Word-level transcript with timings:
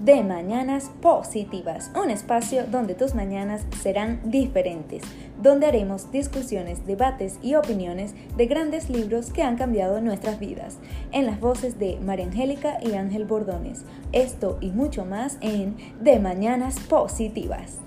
de 0.00 0.22
Mañanas 0.22 0.90
Positivas, 1.00 1.90
un 2.00 2.10
espacio 2.10 2.64
donde 2.70 2.94
tus 2.94 3.14
mañanas 3.14 3.64
serán 3.82 4.20
diferentes, 4.24 5.02
donde 5.42 5.66
haremos 5.66 6.10
discusiones, 6.12 6.86
debates 6.86 7.38
y 7.42 7.54
opiniones 7.54 8.14
de 8.36 8.46
grandes 8.46 8.90
libros 8.90 9.30
que 9.30 9.42
han 9.42 9.56
cambiado 9.56 10.00
nuestras 10.00 10.38
vidas, 10.38 10.78
en 11.12 11.26
las 11.26 11.40
voces 11.40 11.78
de 11.78 11.98
María 12.00 12.26
Angélica 12.26 12.78
y 12.82 12.94
Ángel 12.94 13.24
Bordones. 13.24 13.84
Esto 14.12 14.58
y 14.60 14.70
mucho 14.70 15.04
más 15.04 15.38
en 15.40 15.76
De 16.00 16.18
Mañanas 16.18 16.78
Positivas. 16.80 17.78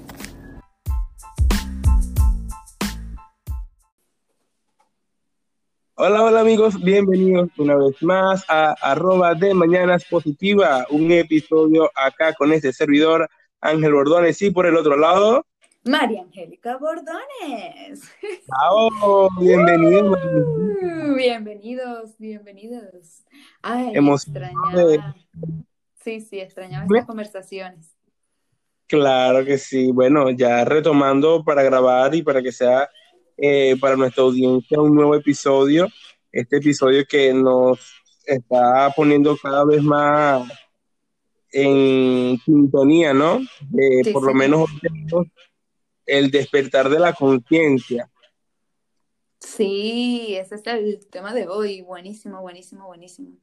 Hola, 6.01 6.23
hola 6.23 6.39
amigos, 6.39 6.81
bienvenidos 6.81 7.49
una 7.57 7.75
vez 7.75 8.01
más 8.01 8.45
a 8.47 8.71
arroba 8.81 9.35
de 9.35 9.53
Mañanas 9.53 10.05
Positiva, 10.05 10.87
un 10.91 11.11
episodio 11.11 11.91
acá 11.93 12.33
con 12.35 12.53
este 12.53 12.71
servidor 12.71 13.29
Ángel 13.59 13.91
Bordones 13.91 14.41
y 14.41 14.49
por 14.49 14.65
el 14.65 14.77
otro 14.77 14.95
lado... 14.95 15.45
María 15.83 16.21
Angélica 16.21 16.77
Bordones. 16.77 18.09
¡Chao! 18.47 19.27
Bienvenidos. 19.41 20.17
Uh, 20.23 21.15
bienvenidos, 21.17 22.17
bienvenidos. 22.17 23.25
Ay, 23.61 23.91
extrañaba. 23.93 25.15
Sí, 26.01 26.21
sí, 26.21 26.39
extrañaba 26.39 26.85
estas 26.85 27.07
conversaciones. 27.07 27.93
Claro 28.87 29.43
que 29.43 29.57
sí. 29.57 29.91
Bueno, 29.91 30.29
ya 30.29 30.63
retomando 30.63 31.43
para 31.43 31.61
grabar 31.61 32.15
y 32.15 32.23
para 32.23 32.41
que 32.41 32.53
sea 32.53 32.89
eh, 33.41 33.75
para 33.79 33.95
nuestra 33.95 34.23
audiencia 34.23 34.79
un 34.79 34.95
nuevo 34.95 35.15
episodio, 35.15 35.87
este 36.31 36.57
episodio 36.57 37.05
que 37.07 37.33
nos 37.33 37.79
está 38.25 38.91
poniendo 38.95 39.35
cada 39.37 39.65
vez 39.65 39.81
más 39.81 40.49
en 41.51 42.37
sintonía, 42.45 43.13
¿no? 43.13 43.39
Sí, 44.03 44.11
por 44.11 44.23
lo 44.23 44.33
menos 44.33 44.69
el 46.05 46.31
despertar 46.31 46.89
de 46.89 46.99
la 46.99 47.13
conciencia. 47.13 48.09
Sí, 49.39 50.35
ese 50.35 50.55
es 50.55 50.67
el 50.67 51.07
tema 51.07 51.33
de 51.33 51.47
hoy. 51.47 51.81
Buenísimo, 51.81 52.41
buenísimo, 52.41 52.87
buenísimo. 52.87 53.37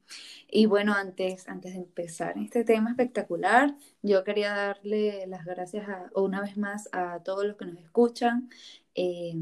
Y 0.48 0.66
bueno, 0.66 0.92
antes, 0.92 1.48
antes 1.48 1.72
de 1.72 1.78
empezar 1.78 2.36
este 2.36 2.64
tema 2.64 2.90
espectacular, 2.90 3.74
yo 4.02 4.22
quería 4.22 4.54
darle 4.54 5.26
las 5.26 5.44
gracias 5.46 5.88
a- 5.88 6.10
una 6.14 6.42
vez 6.42 6.58
más 6.58 6.88
a 6.92 7.22
todos 7.22 7.46
los 7.46 7.56
que 7.56 7.64
nos 7.64 7.78
escuchan. 7.78 8.50
Eh, 8.94 9.36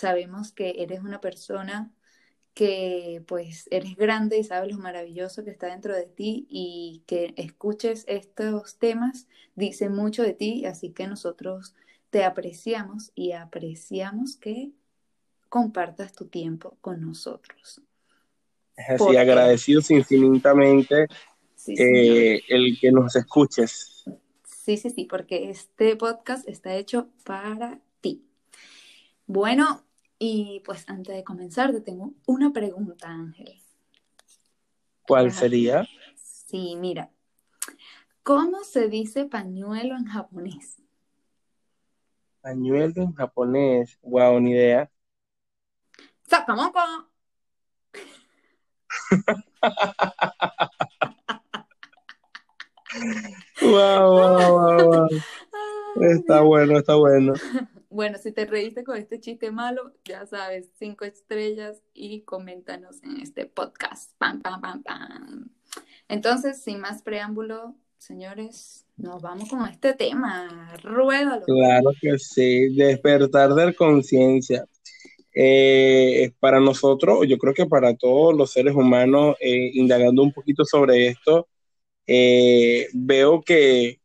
sabemos 0.00 0.52
que 0.52 0.74
eres 0.78 1.00
una 1.00 1.20
persona 1.20 1.92
que 2.54 3.22
pues 3.26 3.68
eres 3.70 3.96
grande 3.96 4.38
y 4.38 4.44
sabes 4.44 4.72
lo 4.72 4.78
maravilloso 4.78 5.44
que 5.44 5.50
está 5.50 5.68
dentro 5.68 5.94
de 5.94 6.06
ti 6.06 6.46
y 6.50 7.04
que 7.06 7.32
escuches 7.36 8.04
estos 8.08 8.78
temas 8.78 9.28
dice 9.54 9.88
mucho 9.88 10.22
de 10.22 10.34
ti, 10.34 10.64
así 10.66 10.90
que 10.90 11.06
nosotros 11.06 11.74
te 12.10 12.24
apreciamos 12.24 13.12
y 13.14 13.32
apreciamos 13.32 14.36
que 14.36 14.72
compartas 15.48 16.12
tu 16.12 16.26
tiempo 16.26 16.76
con 16.80 17.00
nosotros. 17.00 17.82
Es 18.76 19.00
así, 19.00 19.16
agradecidos 19.16 19.90
infinitamente 19.90 21.06
Sí, 21.60 21.74
eh, 21.78 22.40
el 22.48 22.78
que 22.80 22.90
nos 22.90 23.14
escuches. 23.16 24.02
Sí, 24.44 24.78
sí, 24.78 24.88
sí, 24.88 25.04
porque 25.04 25.50
este 25.50 25.94
podcast 25.94 26.48
está 26.48 26.74
hecho 26.74 27.10
para 27.22 27.78
ti. 28.00 28.24
Bueno, 29.26 29.84
y 30.22 30.60
pues 30.66 30.86
antes 30.86 31.16
de 31.16 31.24
comenzar, 31.24 31.72
te 31.72 31.80
tengo 31.80 32.12
una 32.26 32.52
pregunta, 32.52 33.08
Ángel. 33.08 33.58
¿Cuál 35.00 35.32
sería? 35.32 35.88
Sí, 36.14 36.76
mira, 36.76 37.10
¿cómo 38.22 38.62
se 38.62 38.88
dice 38.88 39.24
pañuelo 39.24 39.96
en 39.96 40.04
japonés? 40.04 40.82
Pañuelo 42.42 43.02
en 43.02 43.14
japonés. 43.14 43.98
Wow, 44.02 44.40
ni 44.40 44.50
idea. 44.50 44.90
¡Sakamoko! 46.28 46.80
Wow, 53.62 54.10
wow, 54.12 54.98
wow, 54.98 55.08
Está 56.02 56.40
bueno, 56.42 56.78
está 56.78 56.94
bueno. 56.96 57.32
Bueno, 57.90 58.18
si 58.18 58.30
te 58.30 58.46
reíste 58.46 58.84
con 58.84 58.96
este 58.96 59.18
chiste 59.18 59.50
malo, 59.50 59.92
ya 60.04 60.24
sabes, 60.24 60.70
cinco 60.78 61.04
estrellas 61.04 61.82
y 61.92 62.20
coméntanos 62.20 63.02
en 63.02 63.20
este 63.20 63.46
podcast. 63.46 64.12
Pam, 64.16 64.40
pam, 64.40 64.60
pam, 64.60 64.82
pam. 64.84 65.50
Entonces, 66.06 66.62
sin 66.62 66.78
más 66.78 67.02
preámbulo, 67.02 67.74
señores, 67.98 68.86
nos 68.96 69.20
vamos 69.20 69.48
con 69.48 69.68
este 69.68 69.92
tema. 69.94 70.72
Ruédalo. 70.84 71.44
Claro 71.44 71.90
que 72.00 72.16
sí. 72.20 72.72
Despertar 72.76 73.54
de 73.54 73.74
conciencia. 73.74 74.64
Eh, 75.34 76.30
para 76.38 76.60
nosotros, 76.60 77.26
yo 77.26 77.38
creo 77.38 77.54
que 77.54 77.66
para 77.66 77.96
todos 77.96 78.36
los 78.36 78.52
seres 78.52 78.76
humanos, 78.76 79.34
eh, 79.40 79.72
indagando 79.74 80.22
un 80.22 80.32
poquito 80.32 80.64
sobre 80.64 81.08
esto, 81.08 81.48
eh, 82.06 82.86
veo 82.92 83.42
que 83.42 83.99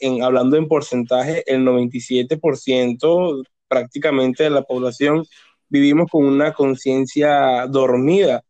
en, 0.00 0.22
hablando 0.22 0.56
en 0.56 0.68
porcentaje, 0.68 1.44
el 1.46 1.64
97% 1.64 3.42
prácticamente 3.68 4.44
de 4.44 4.50
la 4.50 4.62
población 4.62 5.24
vivimos 5.68 6.10
con 6.10 6.24
una 6.24 6.52
conciencia 6.52 7.66
dormida. 7.66 8.44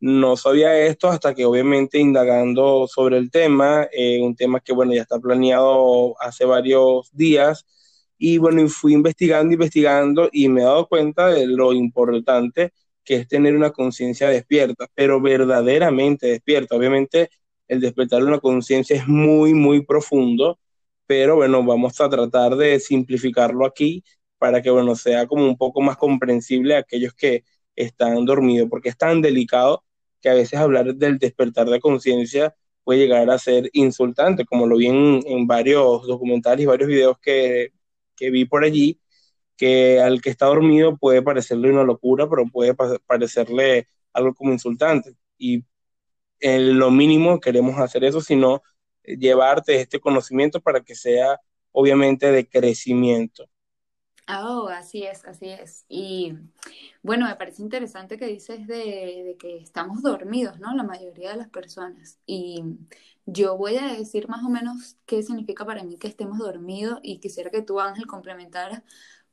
No 0.00 0.36
sabía 0.36 0.78
esto 0.78 1.08
hasta 1.08 1.34
que 1.34 1.44
obviamente 1.44 1.98
indagando 1.98 2.86
sobre 2.88 3.18
el 3.18 3.30
tema, 3.30 3.88
eh, 3.92 4.20
un 4.20 4.34
tema 4.36 4.60
que 4.60 4.72
bueno, 4.72 4.94
ya 4.94 5.02
está 5.02 5.18
planeado 5.20 6.14
hace 6.20 6.44
varios 6.44 7.10
días, 7.12 7.64
y 8.24 8.38
bueno, 8.38 8.68
fui 8.68 8.92
investigando, 8.94 9.52
investigando 9.52 10.28
y 10.32 10.48
me 10.48 10.60
he 10.60 10.64
dado 10.64 10.86
cuenta 10.86 11.28
de 11.28 11.44
lo 11.46 11.72
importante 11.72 12.72
que 13.04 13.16
es 13.16 13.26
tener 13.28 13.56
una 13.56 13.72
conciencia 13.72 14.28
despierta, 14.28 14.86
pero 14.94 15.20
verdaderamente 15.20 16.28
despierta. 16.28 16.76
Obviamente 16.76 17.30
el 17.66 17.80
despertar 17.80 18.20
de 18.22 18.28
una 18.28 18.38
conciencia 18.38 18.96
es 18.96 19.08
muy, 19.08 19.54
muy 19.54 19.84
profundo, 19.84 20.60
pero 21.06 21.36
bueno, 21.36 21.64
vamos 21.64 22.00
a 22.00 22.08
tratar 22.08 22.56
de 22.56 22.80
simplificarlo 22.80 23.66
aquí 23.66 24.04
para 24.38 24.62
que 24.62 24.70
bueno, 24.70 24.96
sea 24.96 25.26
como 25.26 25.44
un 25.46 25.56
poco 25.56 25.80
más 25.80 25.96
comprensible 25.96 26.74
a 26.76 26.78
aquellos 26.80 27.14
que 27.14 27.44
están 27.76 28.24
dormidos, 28.24 28.68
porque 28.70 28.88
es 28.90 28.96
tan 28.98 29.22
delicado 29.22 29.84
que 30.20 30.28
a 30.30 30.34
veces 30.34 30.58
hablar 30.58 30.94
del 30.94 31.18
despertar 31.18 31.68
de 31.68 31.80
conciencia 31.80 32.54
puede 32.84 33.00
llegar 33.00 33.30
a 33.30 33.38
ser 33.38 33.70
insultante, 33.72 34.44
como 34.44 34.66
lo 34.66 34.76
vi 34.76 34.86
en, 34.88 35.20
en 35.26 35.46
varios 35.46 36.06
documentales 36.06 36.62
y 36.64 36.66
varios 36.66 36.88
videos 36.88 37.18
que, 37.20 37.72
que 38.16 38.30
vi 38.30 38.44
por 38.44 38.64
allí, 38.64 39.00
que 39.56 40.00
al 40.00 40.20
que 40.22 40.30
está 40.30 40.46
dormido 40.46 40.96
puede 40.98 41.22
parecerle 41.22 41.70
una 41.72 41.84
locura, 41.84 42.28
pero 42.28 42.44
puede 42.52 42.74
pa- 42.74 42.98
parecerle 43.06 43.88
algo 44.12 44.34
como 44.34 44.52
insultante. 44.52 45.14
Y 45.38 45.64
en 46.40 46.78
lo 46.78 46.90
mínimo 46.90 47.40
queremos 47.40 47.78
hacer 47.78 48.04
eso, 48.04 48.20
sino 48.20 48.62
llevarte 49.04 49.80
este 49.80 50.00
conocimiento 50.00 50.60
para 50.60 50.82
que 50.82 50.94
sea 50.94 51.40
obviamente 51.72 52.30
de 52.32 52.48
crecimiento. 52.48 53.48
Oh, 54.28 54.68
así 54.68 55.02
es, 55.04 55.24
así 55.24 55.48
es. 55.50 55.84
Y 55.88 56.32
bueno, 57.02 57.26
me 57.26 57.34
parece 57.36 57.60
interesante 57.62 58.16
que 58.18 58.26
dices 58.26 58.66
de, 58.68 58.76
de 59.26 59.36
que 59.38 59.58
estamos 59.58 60.00
dormidos, 60.02 60.58
¿no? 60.60 60.74
La 60.74 60.84
mayoría 60.84 61.30
de 61.32 61.36
las 61.36 61.48
personas. 61.50 62.18
Y 62.24 62.62
yo 63.26 63.56
voy 63.58 63.76
a 63.76 63.92
decir 63.94 64.28
más 64.28 64.44
o 64.44 64.48
menos 64.48 64.96
qué 65.06 65.22
significa 65.22 65.66
para 65.66 65.82
mí 65.84 65.98
que 65.98 66.06
estemos 66.08 66.38
dormidos 66.38 67.00
y 67.02 67.18
quisiera 67.20 67.50
que 67.50 67.62
tú, 67.62 67.80
Ángel, 67.80 68.06
complementaras 68.06 68.82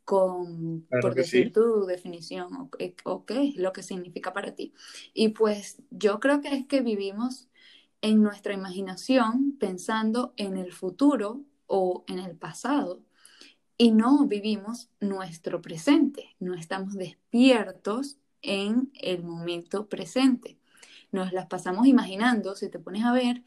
con, 0.06 0.88
Claro 0.90 1.12
por 1.12 1.16
decir 1.16 1.53
sí. 1.53 1.53
tu 1.53 1.85
definición 1.85 2.56
o, 2.58 2.69
qué- 2.72 2.96
o 3.06 3.25
qué 3.25 3.50
es 3.50 3.58
lo 3.58 3.74
que 3.74 3.84
significa 3.84 4.34
para 4.34 4.56
ti. 4.56 4.74
Y 5.13 5.29
pues 5.31 5.78
yo 5.91 6.19
creo 6.22 6.41
que 6.41 6.56
es 6.56 6.68
que 6.68 6.81
vivimos 6.81 7.49
en 8.02 8.24
nuestra 8.24 8.54
imaginación 8.54 9.58
pensando 9.59 10.34
en 10.38 10.58
el 10.58 10.73
futuro 10.73 11.41
o 11.68 12.03
en 12.08 12.20
el 12.20 12.35
pasado 12.35 13.03
y 13.78 13.91
no 13.91 14.26
vivimos 14.26 14.90
nuestro 15.00 15.62
presente, 15.62 16.35
no 16.40 16.53
estamos 16.53 16.96
despiertos 16.96 18.18
en 18.41 18.91
el 18.96 19.23
momento 19.23 19.88
presente. 19.88 20.58
Nos 21.12 21.32
las 21.32 21.47
pasamos 21.47 21.88
imaginando, 21.88 22.56
si 22.56 22.70
te 22.70 22.78
pones 22.78 23.06
a 23.06 23.14
ver, 23.14 23.44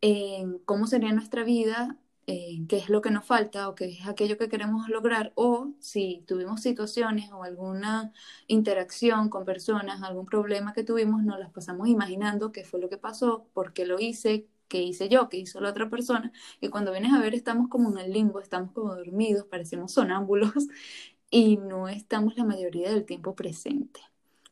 en 0.00 0.58
cómo 0.60 0.86
sería 0.86 1.12
nuestra 1.12 1.44
vida, 1.44 1.98
en 2.26 2.66
qué 2.66 2.78
es 2.78 2.88
lo 2.88 3.00
que 3.00 3.10
nos 3.10 3.24
falta 3.26 3.68
o 3.68 3.74
qué 3.74 3.86
es 3.86 4.06
aquello 4.06 4.38
que 4.38 4.48
queremos 4.48 4.88
lograr, 4.88 5.32
o 5.34 5.72
si 5.80 6.24
tuvimos 6.26 6.62
situaciones 6.62 7.30
o 7.32 7.42
alguna 7.44 8.12
interacción 8.46 9.28
con 9.28 9.44
personas, 9.44 10.02
algún 10.02 10.26
problema 10.26 10.72
que 10.72 10.84
tuvimos, 10.84 11.22
nos 11.22 11.38
las 11.38 11.50
pasamos 11.50 11.88
imaginando 11.88 12.52
qué 12.52 12.64
fue 12.64 12.80
lo 12.80 12.88
que 12.88 12.98
pasó, 12.98 13.46
por 13.52 13.72
qué 13.72 13.86
lo 13.86 14.00
hice, 14.00 14.48
qué 14.68 14.82
hice 14.82 15.08
yo, 15.08 15.28
qué 15.28 15.38
hizo 15.38 15.60
la 15.60 15.70
otra 15.70 15.90
persona, 15.90 16.32
y 16.60 16.68
cuando 16.68 16.92
vienes 16.92 17.12
a 17.12 17.20
ver 17.20 17.34
estamos 17.34 17.68
como 17.68 17.90
en 17.90 17.98
el 17.98 18.12
limbo, 18.12 18.40
estamos 18.40 18.72
como 18.72 18.94
dormidos, 18.94 19.46
parecemos 19.46 19.92
sonámbulos 19.92 20.52
y 21.30 21.56
no 21.58 21.88
estamos 21.88 22.36
la 22.36 22.44
mayoría 22.44 22.90
del 22.90 23.04
tiempo 23.04 23.34
presente. 23.34 24.00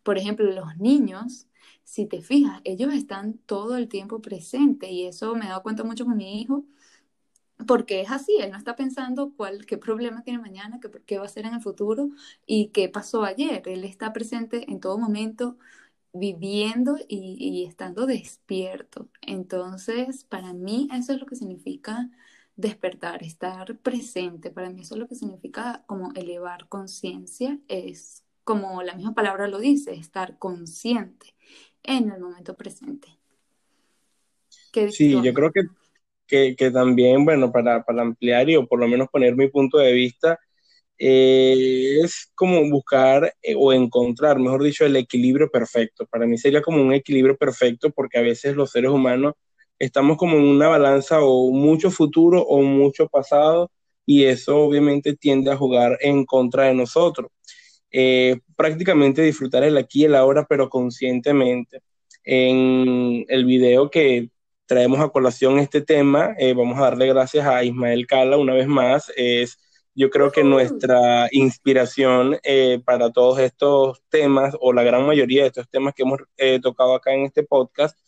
Por 0.03 0.19
ejemplo, 0.19 0.51
los 0.51 0.77
niños, 0.79 1.47
si 1.85 2.07
te 2.07 2.23
fijas, 2.23 2.61
ellos 2.65 2.93
están 2.93 3.39
todo 3.47 3.77
el 3.77 3.89
tiempo 3.89 4.21
presentes 4.21 4.91
y 4.91 5.07
eso 5.07 5.35
me 5.37 5.47
he 5.47 5.49
dado 5.49 5.63
cuenta 5.63 5.85
mucho 5.85 6.05
con 6.05 6.17
mi 6.17 6.41
hijo 6.41 6.65
porque 7.67 8.01
es 8.01 8.11
así, 8.11 8.37
él 8.41 8.51
no 8.51 8.59
está 8.59 8.77
pensando 8.77 9.33
cuál, 9.37 9.67
qué 9.67 9.79
problema 9.79 10.23
tiene 10.23 10.39
mañana, 10.39 10.81
qué, 10.81 10.91
qué 11.07 11.17
va 11.19 11.25
a 11.25 11.27
hacer 11.27 11.47
en 11.47 11.55
el 11.55 11.61
futuro 11.61 12.11
y 12.47 12.69
qué 12.69 12.89
pasó 12.89 13.25
ayer. 13.25 13.63
Él 13.67 13.85
está 13.85 14.13
presente 14.13 14.71
en 14.71 14.81
todo 14.81 14.99
momento, 14.99 15.59
viviendo 16.13 16.97
y, 17.09 17.37
y, 17.39 17.65
estando 17.65 18.07
despierto. 18.07 19.09
Entonces, 19.23 20.25
para 20.25 20.53
mí 20.53 20.89
eso 20.93 21.13
es 21.13 21.21
lo 21.21 21.27
que 21.27 21.37
significa 21.37 22.11
despertar, 22.57 23.23
estar 23.23 23.79
presente. 23.79 24.51
Para 24.51 24.71
mí 24.71 24.83
eso 24.83 24.95
es 24.95 25.01
lo 25.01 25.09
que 25.09 25.15
significa 25.15 25.85
como 25.87 26.13
elevar 26.15 26.69
conciencia, 26.69 27.59
es 27.69 28.25
como 28.45 28.83
la 28.83 28.95
misma 28.95 29.15
palabra 29.15 29.49
lo 29.49 29.59
dice, 29.59 29.95
estar 29.95 30.39
consciente 30.39 31.35
en 31.83 32.11
el 32.11 32.21
momento 32.21 32.55
presente. 32.57 33.09
Sí, 34.91 35.21
yo 35.23 35.35
creo 35.35 35.53
que 35.53 35.63
que, 36.57 36.71
también, 36.71 37.25
bueno, 37.25 37.53
para, 37.53 37.85
ampliar 37.87 38.49
y 38.49 38.57
o 38.57 38.67
por 38.67 38.81
lo 38.81 38.89
menos 38.89 39.09
poner 39.11 39.37
mi 39.37 39.49
punto 39.49 39.79
de 39.79 39.93
vista, 39.93 40.39
eh, 40.99 41.99
es 42.03 42.31
como 42.35 42.69
buscar 42.71 43.35
eh, 43.43 43.55
o 43.59 43.73
encontrar, 43.73 44.39
mejor 44.39 44.63
dicho, 44.63 44.87
el 44.87 44.97
equilibrio 44.97 45.51
perfecto. 45.51 46.07
Para 46.07 46.27
mí 46.27 46.39
sería 46.39 46.63
como 46.63 46.81
un 46.83 46.93
equilibrio 46.93 47.37
perfecto 47.37 47.91
porque 47.91 48.19
a 48.19 48.23
veces 48.23 48.57
los 48.57 48.71
seres 48.71 48.91
humanos 48.91 49.35
estamos 49.79 50.17
como 50.17 50.37
en 50.39 50.45
una 50.45 50.69
balanza 50.69 51.21
o 51.23 51.51
mucho 51.51 51.91
futuro 51.91 52.43
o 52.43 52.63
mucho 52.63 53.09
pasado 53.09 53.71
y 54.07 54.25
eso 54.25 54.59
obviamente 54.59 55.17
tiende 55.17 55.51
a 55.51 55.57
jugar 55.57 55.99
en 56.01 56.25
contra 56.25 56.65
de 56.65 56.75
nosotros. 56.75 57.31
Eh, 57.91 58.41
prácticamente 58.57 59.23
disfrutar 59.23 59.65
el 59.65 59.77
aquí 59.77 60.03
y 60.03 60.05
el 60.07 60.15
ahora, 60.15 60.47
pero 60.49 60.71
conscientemente. 60.71 61.81
En 62.25 63.25
el 63.29 63.45
video 63.45 63.91
que 63.91 64.31
traemos 64.73 65.01
a 65.01 65.11
colación 65.11 65.59
este 65.59 65.83
tema. 65.83 66.35
Eh, 66.39 66.55
vamos 66.55 66.79
a 66.79 66.85
darle 66.85 67.07
gracias 67.09 67.47
a 67.47 67.63
Ismael 67.63 68.07
Cala 68.07 68.39
una 68.39 68.55
vez 68.55 68.67
más. 68.67 69.13
Es, 69.17 69.59
yo 69.95 70.09
creo 70.09 70.33
que 70.33 70.43
nuestra 70.43 71.29
inspiración 71.31 72.39
eh, 72.43 72.81
para 72.83 73.13
todos 73.13 73.39
estos 73.39 74.03
temas, 74.09 74.57
o 74.61 74.73
la 74.73 74.83
gran 74.83 75.05
mayoría 75.05 75.43
de 75.43 75.49
estos 75.49 75.69
temas 75.69 75.93
que 75.93 76.05
hemos 76.05 76.21
eh, 76.39 76.59
tocado 76.63 76.95
acá 76.95 77.13
en 77.13 77.27
este 77.27 77.43
podcast, 77.43 77.99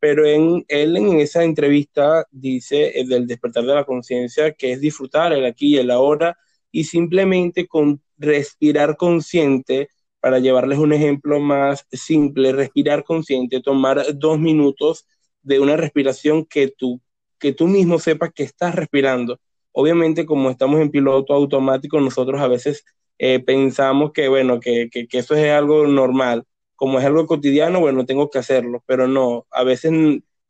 pero 0.00 0.26
en, 0.26 0.64
él 0.66 0.96
en 0.96 1.20
esa 1.20 1.44
entrevista 1.44 2.26
dice 2.32 2.92
del 3.06 3.28
despertar 3.28 3.64
de 3.64 3.74
la 3.76 3.84
conciencia 3.84 4.50
que 4.52 4.72
es 4.72 4.80
disfrutar 4.80 5.32
el 5.32 5.46
aquí 5.46 5.76
y 5.76 5.78
el 5.78 5.92
ahora 5.92 6.36
y 6.72 6.82
simplemente 6.84 7.68
con 7.68 8.02
respirar 8.18 8.96
consciente, 8.96 9.90
para 10.18 10.40
llevarles 10.40 10.80
un 10.80 10.92
ejemplo 10.92 11.38
más 11.38 11.86
simple, 11.92 12.50
respirar 12.52 13.04
consciente, 13.04 13.60
tomar 13.60 14.04
dos 14.18 14.40
minutos 14.40 15.06
de 15.42 15.60
una 15.60 15.76
respiración 15.76 16.44
que 16.44 16.68
tú, 16.68 17.00
que 17.38 17.52
tú 17.52 17.66
mismo 17.66 17.98
sepas 17.98 18.30
que 18.34 18.42
estás 18.42 18.74
respirando. 18.74 19.40
Obviamente, 19.72 20.26
como 20.26 20.50
estamos 20.50 20.80
en 20.80 20.90
piloto 20.90 21.32
automático, 21.34 22.00
nosotros 22.00 22.40
a 22.40 22.48
veces 22.48 22.84
eh, 23.18 23.40
pensamos 23.40 24.12
que, 24.12 24.28
bueno, 24.28 24.60
que, 24.60 24.88
que, 24.90 25.06
eso 25.12 25.34
es 25.34 25.50
algo 25.50 25.86
normal. 25.86 26.44
Como 26.76 26.98
es 26.98 27.04
algo 27.04 27.26
cotidiano, 27.26 27.80
bueno, 27.80 28.06
tengo 28.06 28.30
que 28.30 28.38
hacerlo, 28.38 28.82
pero 28.86 29.06
no, 29.06 29.46
a 29.50 29.64
veces, 29.64 29.92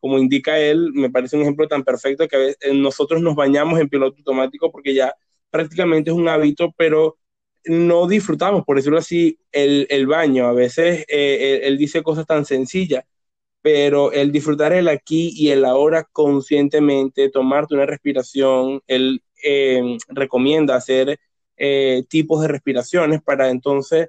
como 0.01 0.19
indica 0.19 0.59
él, 0.59 0.93
me 0.95 1.11
parece 1.11 1.37
un 1.37 1.43
ejemplo 1.43 1.67
tan 1.69 1.83
perfecto 1.85 2.29
que 2.29 2.37
a 2.37 2.39
veces 2.39 2.59
eh, 2.61 2.75
nosotros 2.75 3.21
nos 3.23 3.35
bañamos 3.35 3.81
en 3.81 3.89
piloto 3.89 4.19
automático 4.19 4.71
porque 4.71 4.95
ya 4.95 5.15
prácticamente 5.51 6.11
es 6.11 6.17
un 6.17 6.29
hábito, 6.29 6.73
pero 6.77 7.19
no 7.65 8.07
disfrutamos, 8.07 8.65
por 8.65 8.77
decirlo 8.77 8.99
así, 8.99 9.39
el, 9.53 9.87
el 9.91 10.07
baño. 10.07 10.47
A 10.47 10.53
veces 10.53 11.05
eh, 11.09 11.61
él, 11.65 11.77
dice 11.79 12.03
cosas 12.03 12.27
tan 12.27 12.45
sencillas 12.45 13.05
pero 13.63 14.13
el 14.13 14.33
disfrutar 14.33 14.73
el 14.73 14.89
aquí 14.89 15.33
y 15.35 15.51
el 15.51 15.65
ahora 15.65 16.05
conscientemente, 16.13 17.31
tomarte 17.31 17.75
una 17.75 17.87
respiración, 17.87 18.83
él 18.87 19.23
eh, 19.45 19.99
recomienda 20.09 20.77
hacer 20.77 21.19
eh, 21.57 22.05
tipos 22.09 22.43
de 22.43 22.49
respiraciones 22.49 23.23
para 23.23 23.51
entonces 23.51 24.09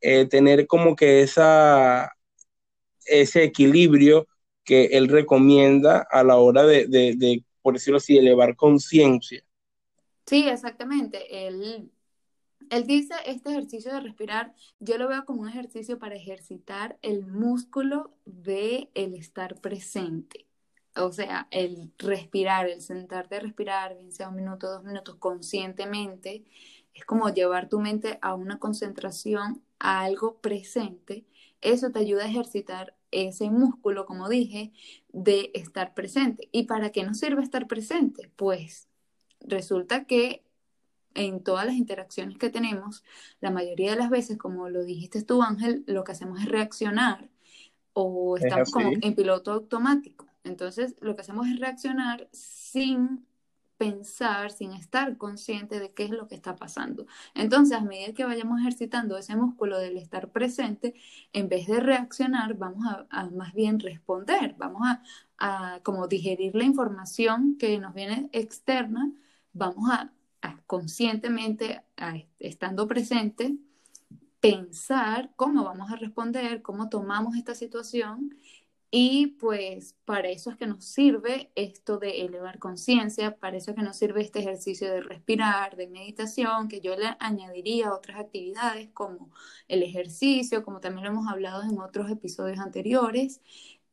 eh, 0.00 0.26
tener 0.26 0.66
como 0.66 0.94
que 0.96 1.22
esa, 1.22 2.12
ese 3.06 3.44
equilibrio 3.44 4.26
que 4.64 4.86
él 4.86 5.08
recomienda 5.08 6.06
a 6.10 6.22
la 6.24 6.36
hora 6.36 6.64
de, 6.64 6.86
de 6.86 7.44
por 7.62 7.74
decirlo 7.74 7.98
así, 7.98 8.18
elevar 8.18 8.56
conciencia. 8.56 9.42
Sí, 10.26 10.48
exactamente. 10.48 11.46
Él 11.46 11.90
él 12.70 12.86
dice, 12.86 13.14
este 13.26 13.50
ejercicio 13.50 13.92
de 13.92 14.00
respirar, 14.00 14.54
yo 14.80 14.98
lo 14.98 15.08
veo 15.08 15.24
como 15.24 15.42
un 15.42 15.48
ejercicio 15.48 15.98
para 15.98 16.14
ejercitar 16.16 16.98
el 17.02 17.26
músculo 17.26 18.14
de 18.24 18.90
el 18.94 19.14
estar 19.14 19.60
presente. 19.60 20.46
O 20.96 21.12
sea, 21.12 21.48
el 21.50 21.92
respirar, 21.98 22.68
el 22.68 22.82
sentarte 22.82 23.36
a 23.36 23.40
respirar, 23.40 23.94
bien 23.94 24.12
sea 24.12 24.28
un 24.28 24.36
minuto, 24.36 24.70
dos 24.70 24.84
minutos, 24.84 25.16
conscientemente, 25.16 26.44
es 26.94 27.04
como 27.04 27.30
llevar 27.30 27.68
tu 27.68 27.80
mente 27.80 28.18
a 28.22 28.34
una 28.34 28.58
concentración, 28.58 29.62
a 29.78 30.02
algo 30.02 30.40
presente. 30.40 31.24
Eso 31.60 31.90
te 31.90 32.00
ayuda 32.00 32.24
a 32.24 32.28
ejercitar 32.28 32.96
ese 33.10 33.50
músculo, 33.50 34.06
como 34.06 34.28
dije, 34.28 34.72
de 35.08 35.50
estar 35.54 35.94
presente. 35.94 36.48
¿Y 36.52 36.64
para 36.64 36.90
qué 36.90 37.04
nos 37.04 37.18
sirve 37.18 37.42
estar 37.42 37.66
presente? 37.66 38.30
Pues 38.36 38.88
resulta 39.40 40.04
que 40.04 40.44
en 41.14 41.42
todas 41.42 41.66
las 41.66 41.74
interacciones 41.74 42.38
que 42.38 42.50
tenemos, 42.50 43.04
la 43.40 43.50
mayoría 43.50 43.90
de 43.90 43.96
las 43.96 44.10
veces, 44.10 44.38
como 44.38 44.68
lo 44.68 44.84
dijiste 44.84 45.22
tú, 45.22 45.42
Ángel, 45.42 45.84
lo 45.86 46.04
que 46.04 46.12
hacemos 46.12 46.40
es 46.40 46.46
reaccionar 46.46 47.28
o 47.92 48.36
estamos 48.36 48.70
como 48.70 48.90
en 49.00 49.14
piloto 49.14 49.52
automático. 49.52 50.26
Entonces, 50.44 50.96
lo 51.00 51.14
que 51.14 51.20
hacemos 51.20 51.46
es 51.46 51.58
reaccionar 51.60 52.28
sin 52.32 53.26
pensar, 53.82 54.52
sin 54.52 54.72
estar 54.74 55.16
consciente 55.18 55.80
de 55.80 55.92
qué 55.92 56.04
es 56.04 56.10
lo 56.10 56.28
que 56.28 56.36
está 56.36 56.54
pasando. 56.54 57.06
Entonces, 57.34 57.76
a 57.76 57.80
medida 57.80 58.14
que 58.14 58.24
vayamos 58.24 58.60
ejercitando 58.60 59.18
ese 59.18 59.34
músculo 59.34 59.78
del 59.78 59.96
estar 59.96 60.30
presente, 60.30 60.94
en 61.32 61.48
vez 61.48 61.66
de 61.66 61.80
reaccionar, 61.80 62.54
vamos 62.54 62.86
a, 63.10 63.30
más 63.30 63.52
bien 63.54 63.80
responder, 63.80 64.54
vamos 64.56 64.82
a, 64.84 65.02
a 65.38 65.80
como 65.82 66.06
digerir 66.06 66.54
la 66.54 66.62
información 66.62 67.56
que 67.58 67.78
nos 67.78 67.92
viene 67.92 68.28
externa, 68.32 69.10
vamos 69.52 69.90
a 69.90 70.12
conscientemente, 70.66 71.82
estando 72.38 72.86
presente, 72.88 73.56
pensar 74.40 75.32
cómo 75.36 75.64
vamos 75.64 75.90
a 75.90 75.96
responder, 75.96 76.62
cómo 76.62 76.88
tomamos 76.88 77.36
esta 77.36 77.54
situación 77.54 78.36
y 78.94 79.28
pues 79.40 79.96
para 80.04 80.28
eso 80.28 80.50
es 80.50 80.58
que 80.58 80.66
nos 80.66 80.84
sirve 80.84 81.50
esto 81.54 81.98
de 81.98 82.26
elevar 82.26 82.58
conciencia, 82.58 83.38
para 83.38 83.56
eso 83.56 83.70
es 83.70 83.76
que 83.76 83.82
nos 83.82 83.96
sirve 83.96 84.20
este 84.20 84.40
ejercicio 84.40 84.90
de 84.92 85.00
respirar, 85.00 85.76
de 85.76 85.86
meditación, 85.86 86.68
que 86.68 86.82
yo 86.82 86.94
le 86.94 87.16
añadiría 87.18 87.94
otras 87.94 88.20
actividades 88.20 88.90
como 88.92 89.30
el 89.68 89.82
ejercicio, 89.82 90.62
como 90.62 90.80
también 90.80 91.04
lo 91.04 91.10
hemos 91.12 91.32
hablado 91.32 91.62
en 91.62 91.80
otros 91.80 92.10
episodios 92.10 92.58
anteriores, 92.58 93.40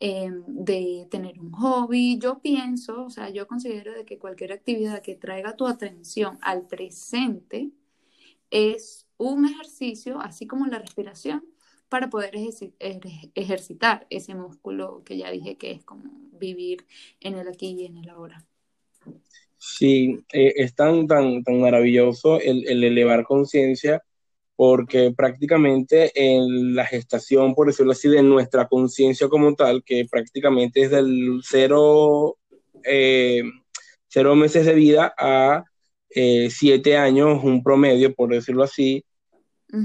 Em, 0.02 0.46
de 0.48 1.08
tener 1.12 1.38
un 1.42 1.52
hobby. 1.52 2.18
Yo 2.20 2.40
pienso, 2.40 3.04
o 3.04 3.10
sea, 3.10 3.30
yo 3.30 3.48
considero 3.48 3.94
de 3.94 4.06
que 4.06 4.18
cualquier 4.18 4.54
actividad 4.54 5.02
que 5.02 5.16
traiga 5.16 5.58
tu 5.58 5.68
atención 5.68 6.38
al 6.42 6.66
presente 6.68 7.72
es 8.50 9.08
un 9.18 9.46
ejercicio, 9.46 10.22
así 10.22 10.48
como 10.48 10.68
la 10.68 10.80
respiración, 10.80 11.44
para 11.90 12.10
poder 12.10 12.32
ejercitar 13.36 14.08
ese 14.10 14.36
músculo 14.36 15.04
que 15.04 15.18
ya 15.18 15.32
dije 15.32 15.58
que 15.58 15.72
es 15.72 15.84
como 15.84 16.04
vivir 16.32 16.86
en 17.20 17.38
el 17.38 17.50
aquí 17.50 17.76
y 17.78 17.86
en 17.86 17.98
el 17.98 18.10
ahora. 18.10 18.46
Sí, 19.58 20.24
eh, 20.32 20.54
es 20.56 20.76
tan, 20.76 21.08
tan, 21.08 21.44
tan 21.44 21.60
maravilloso 21.60 22.40
el, 22.40 22.66
el 22.70 22.86
elevar 22.86 23.26
conciencia 23.26 24.02
porque 24.60 25.14
prácticamente 25.16 26.12
en 26.14 26.76
la 26.76 26.86
gestación, 26.86 27.56
por 27.56 27.68
decirlo 27.68 27.94
así, 27.94 28.10
de 28.10 28.22
nuestra 28.22 28.68
conciencia 28.68 29.30
como 29.30 29.56
tal, 29.56 29.86
que 29.86 30.06
prácticamente 30.12 30.82
es 30.82 30.92
del 30.92 31.40
cero, 31.46 32.38
eh, 32.84 33.42
cero 34.10 34.36
meses 34.36 34.66
de 34.66 34.74
vida 34.74 35.14
a 35.18 35.64
eh, 36.10 36.50
siete 36.52 36.98
años, 36.98 37.42
un 37.42 37.64
promedio, 37.64 38.14
por 38.14 38.32
decirlo 38.32 38.64
así, 38.64 39.06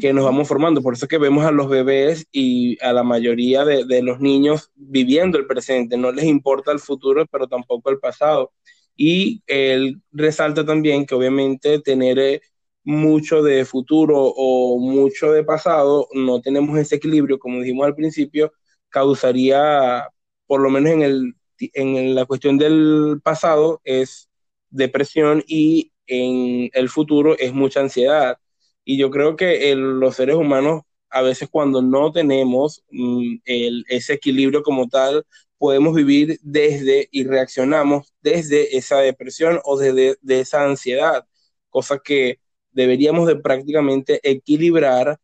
que 0.00 0.12
nos 0.12 0.24
vamos 0.24 0.48
formando. 0.48 0.82
Por 0.82 0.94
eso 0.94 1.06
que 1.06 1.18
vemos 1.18 1.44
a 1.44 1.52
los 1.52 1.68
bebés 1.68 2.26
y 2.32 2.76
a 2.84 2.92
la 2.92 3.04
mayoría 3.04 3.64
de, 3.64 3.84
de, 3.84 4.02
los 4.02 4.18
niños 4.18 4.72
viviendo 4.74 5.38
el 5.38 5.46
presente. 5.46 5.96
No 5.96 6.10
les 6.10 6.24
importa 6.24 6.72
el 6.72 6.80
futuro, 6.80 7.24
pero 7.30 7.46
tampoco 7.46 7.90
el 7.90 8.00
pasado. 8.00 8.50
Y 8.96 9.40
él 9.46 10.02
resalta 10.10 10.66
también 10.66 11.06
que 11.06 11.14
obviamente 11.14 11.78
tener 11.78 12.18
eh, 12.18 12.40
mucho 12.84 13.42
de 13.42 13.64
futuro 13.64 14.16
o 14.36 14.78
mucho 14.78 15.32
de 15.32 15.44
pasado, 15.44 16.08
no 16.12 16.40
tenemos 16.40 16.78
ese 16.78 16.96
equilibrio, 16.96 17.38
como 17.38 17.60
dijimos 17.60 17.86
al 17.86 17.94
principio, 17.96 18.52
causaría, 18.88 20.08
por 20.46 20.60
lo 20.60 20.70
menos 20.70 20.92
en, 20.92 21.02
el, 21.02 21.34
en 21.58 22.14
la 22.14 22.26
cuestión 22.26 22.58
del 22.58 23.20
pasado, 23.22 23.80
es 23.84 24.28
depresión 24.70 25.42
y 25.46 25.92
en 26.06 26.70
el 26.74 26.88
futuro 26.88 27.36
es 27.38 27.52
mucha 27.54 27.80
ansiedad. 27.80 28.38
Y 28.84 28.98
yo 28.98 29.10
creo 29.10 29.36
que 29.36 29.74
los 29.76 30.16
seres 30.16 30.36
humanos, 30.36 30.82
a 31.10 31.22
veces 31.22 31.48
cuando 31.50 31.80
no 31.82 32.12
tenemos 32.12 32.84
mm, 32.90 33.36
ese 33.44 34.14
equilibrio 34.14 34.62
como 34.62 34.88
tal, 34.88 35.24
podemos 35.58 35.94
vivir 35.94 36.38
desde 36.42 37.08
y 37.10 37.24
reaccionamos 37.24 38.12
desde 38.20 38.76
esa 38.76 38.98
depresión 38.98 39.60
o 39.64 39.78
desde 39.78 40.16
de 40.20 40.40
esa 40.40 40.64
ansiedad, 40.64 41.26
cosa 41.70 41.98
que 42.04 42.40
deberíamos 42.74 43.26
de 43.28 43.36
prácticamente 43.36 44.20
equilibrar 44.28 45.18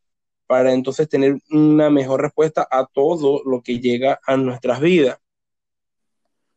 para 0.46 0.72
entonces 0.74 1.08
tener 1.08 1.38
una 1.50 1.90
mejor 1.90 2.22
respuesta 2.22 2.66
a 2.70 2.86
todo 2.86 3.42
lo 3.46 3.62
que 3.62 3.80
llega 3.80 4.20
a 4.26 4.36
nuestras 4.36 4.80
vidas. 4.80 5.18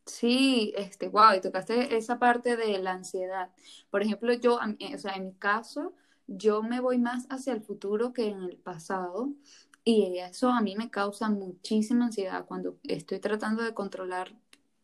Sí, 0.06 0.74
este, 0.76 1.08
wow, 1.08 1.34
y 1.36 1.40
tocaste 1.40 1.96
esa 1.96 2.18
parte 2.18 2.56
de 2.56 2.78
la 2.78 2.92
ansiedad. 2.92 3.50
Por 3.90 4.02
ejemplo, 4.02 4.34
yo, 4.34 4.56
o 4.58 4.98
sea, 4.98 5.14
en 5.14 5.26
mi 5.26 5.32
caso, 5.34 5.94
yo 6.26 6.62
me 6.62 6.80
voy 6.80 6.98
más 6.98 7.26
hacia 7.30 7.54
el 7.54 7.62
futuro 7.62 8.12
que 8.12 8.26
en 8.28 8.42
el 8.42 8.56
pasado 8.58 9.30
y 9.82 10.18
eso 10.18 10.50
a 10.50 10.60
mí 10.60 10.76
me 10.76 10.90
causa 10.90 11.30
muchísima 11.30 12.06
ansiedad 12.06 12.44
cuando 12.46 12.78
estoy 12.84 13.18
tratando 13.20 13.62
de 13.62 13.72
controlar 13.74 14.34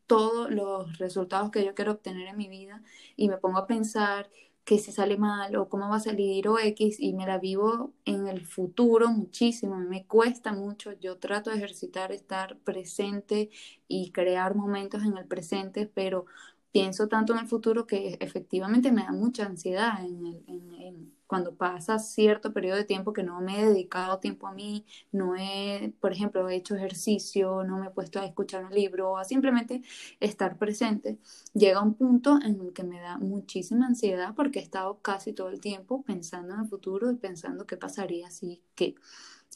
todos 0.06 0.50
los 0.50 0.98
resultados 0.98 1.50
que 1.50 1.64
yo 1.64 1.74
quiero 1.74 1.92
obtener 1.92 2.26
en 2.28 2.36
mi 2.38 2.48
vida 2.48 2.82
y 3.16 3.28
me 3.28 3.36
pongo 3.38 3.58
a 3.58 3.66
pensar 3.66 4.30
que 4.64 4.78
si 4.78 4.92
sale 4.92 5.16
mal 5.16 5.56
o 5.56 5.68
cómo 5.68 5.88
va 5.88 5.96
a 5.96 6.00
salir 6.00 6.48
o 6.48 6.58
X 6.58 7.00
y 7.00 7.12
me 7.14 7.26
la 7.26 7.38
vivo 7.38 7.92
en 8.04 8.28
el 8.28 8.46
futuro 8.46 9.08
muchísimo, 9.08 9.76
me 9.78 10.06
cuesta 10.06 10.52
mucho, 10.52 10.92
yo 10.92 11.18
trato 11.18 11.50
de 11.50 11.56
ejercitar, 11.56 12.12
estar 12.12 12.58
presente 12.58 13.50
y 13.88 14.12
crear 14.12 14.54
momentos 14.54 15.02
en 15.04 15.16
el 15.18 15.26
presente, 15.26 15.86
pero 15.86 16.26
pienso 16.72 17.08
tanto 17.08 17.32
en 17.32 17.40
el 17.40 17.48
futuro 17.48 17.86
que 17.86 18.16
efectivamente 18.20 18.92
me 18.92 19.02
da 19.02 19.12
mucha 19.12 19.46
ansiedad 19.46 20.04
en, 20.04 20.26
el, 20.26 20.44
en, 20.46 21.12
cuando 21.26 21.54
pasa 21.54 21.98
cierto 21.98 22.52
periodo 22.52 22.76
de 22.76 22.84
tiempo 22.84 23.12
que 23.12 23.22
no 23.22 23.40
me 23.40 23.60
he 23.60 23.66
dedicado 23.66 24.18
tiempo 24.18 24.48
a 24.48 24.52
mí, 24.52 24.84
no 25.12 25.36
he, 25.36 25.92
por 26.00 26.12
ejemplo, 26.12 26.48
hecho 26.48 26.74
ejercicio, 26.74 27.62
no 27.64 27.78
me 27.78 27.86
he 27.86 27.90
puesto 27.90 28.18
a 28.20 28.26
escuchar 28.26 28.64
un 28.64 28.74
libro 28.74 29.16
a 29.16 29.24
simplemente 29.24 29.82
estar 30.18 30.58
presente, 30.58 31.18
llega 31.54 31.82
un 31.82 31.94
punto 31.94 32.38
en 32.42 32.60
el 32.60 32.72
que 32.72 32.82
me 32.82 33.00
da 33.00 33.18
muchísima 33.18 33.86
ansiedad 33.86 34.34
porque 34.34 34.58
he 34.58 34.62
estado 34.62 35.00
casi 35.02 35.32
todo 35.32 35.50
el 35.50 35.60
tiempo 35.60 36.02
pensando 36.02 36.54
en 36.54 36.60
el 36.60 36.68
futuro 36.68 37.10
y 37.12 37.16
pensando 37.16 37.66
qué 37.66 37.76
pasaría 37.76 38.30
si, 38.30 38.62
qué. 38.74 38.94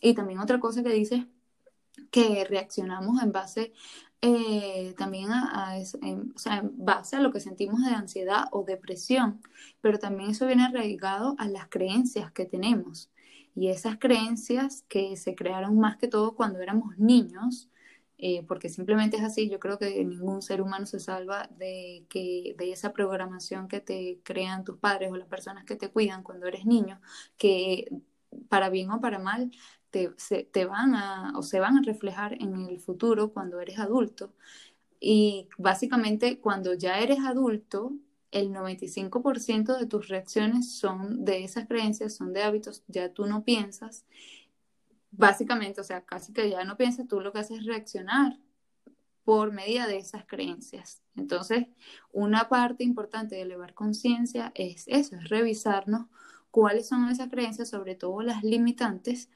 Y 0.00 0.14
también 0.14 0.40
otra 0.40 0.60
cosa 0.60 0.82
que 0.82 0.90
dice 0.90 1.26
que 2.10 2.44
reaccionamos 2.44 3.22
en 3.22 3.32
base 3.32 3.72
eh, 4.26 4.94
también 4.96 5.30
a, 5.30 5.76
en, 6.00 6.32
o 6.34 6.38
sea, 6.38 6.56
en 6.60 6.72
base 6.82 7.16
a 7.16 7.20
lo 7.20 7.30
que 7.30 7.40
sentimos 7.40 7.84
de 7.84 7.90
ansiedad 7.90 8.46
o 8.52 8.64
depresión, 8.64 9.42
pero 9.82 9.98
también 9.98 10.30
eso 10.30 10.46
viene 10.46 10.64
arraigado 10.64 11.34
a 11.38 11.46
las 11.46 11.68
creencias 11.68 12.32
que 12.32 12.46
tenemos. 12.46 13.10
Y 13.54 13.68
esas 13.68 13.98
creencias 13.98 14.82
que 14.88 15.16
se 15.18 15.34
crearon 15.34 15.78
más 15.78 15.98
que 15.98 16.08
todo 16.08 16.34
cuando 16.34 16.60
éramos 16.60 16.96
niños, 16.96 17.68
eh, 18.16 18.42
porque 18.48 18.70
simplemente 18.70 19.18
es 19.18 19.22
así, 19.24 19.50
yo 19.50 19.60
creo 19.60 19.78
que 19.78 20.02
ningún 20.02 20.40
ser 20.40 20.62
humano 20.62 20.86
se 20.86 21.00
salva 21.00 21.50
de, 21.58 22.06
que, 22.08 22.54
de 22.56 22.72
esa 22.72 22.94
programación 22.94 23.68
que 23.68 23.80
te 23.80 24.20
crean 24.22 24.64
tus 24.64 24.78
padres 24.78 25.12
o 25.12 25.16
las 25.16 25.28
personas 25.28 25.64
que 25.66 25.76
te 25.76 25.90
cuidan 25.90 26.22
cuando 26.22 26.46
eres 26.46 26.64
niño, 26.64 26.98
que 27.36 27.90
para 28.48 28.70
bien 28.70 28.90
o 28.90 29.00
para 29.02 29.18
mal 29.18 29.50
te, 29.94 30.64
van 30.64 30.94
a 30.94 31.32
o 31.36 31.42
se 31.42 31.60
van 31.60 31.78
a 31.78 31.82
reflejar 31.82 32.34
en 32.34 32.66
el 32.66 32.80
futuro 32.80 33.32
cuando 33.32 33.60
eres 33.60 33.78
adulto. 33.78 34.32
Y 35.00 35.48
básicamente 35.58 36.40
cuando 36.40 36.74
ya 36.74 36.98
eres 36.98 37.20
adulto, 37.20 37.92
el 38.30 38.52
95% 38.52 39.78
de 39.78 39.86
tus 39.86 40.08
reacciones 40.08 40.72
son 40.72 41.24
de 41.24 41.44
esas 41.44 41.68
creencias, 41.68 42.14
son 42.16 42.32
de 42.32 42.42
hábitos, 42.42 42.82
ya 42.88 43.12
tú 43.12 43.26
no 43.26 43.44
piensas. 43.44 44.04
Básicamente, 45.12 45.80
o 45.80 45.84
sea, 45.84 46.04
casi 46.04 46.32
que 46.32 46.50
ya 46.50 46.64
no 46.64 46.76
piensas, 46.76 47.06
tú 47.06 47.20
lo 47.20 47.32
que 47.32 47.38
haces 47.38 47.60
es 47.60 47.66
reaccionar 47.66 48.38
por 49.24 49.52
medida 49.52 49.86
de 49.86 49.98
esas 49.98 50.26
creencias. 50.26 51.02
Entonces, 51.16 51.66
una 52.12 52.48
parte 52.48 52.82
importante 52.82 53.36
de 53.36 53.42
elevar 53.42 53.74
conciencia 53.74 54.52
es 54.54 54.84
eso, 54.88 55.16
es 55.16 55.28
revisarnos 55.28 56.06
cuáles 56.50 56.88
son 56.88 57.08
esas 57.08 57.30
creencias, 57.30 57.70
sobre 57.70 57.94
todo 57.94 58.22
las 58.22 58.44
limitantes, 58.44 59.28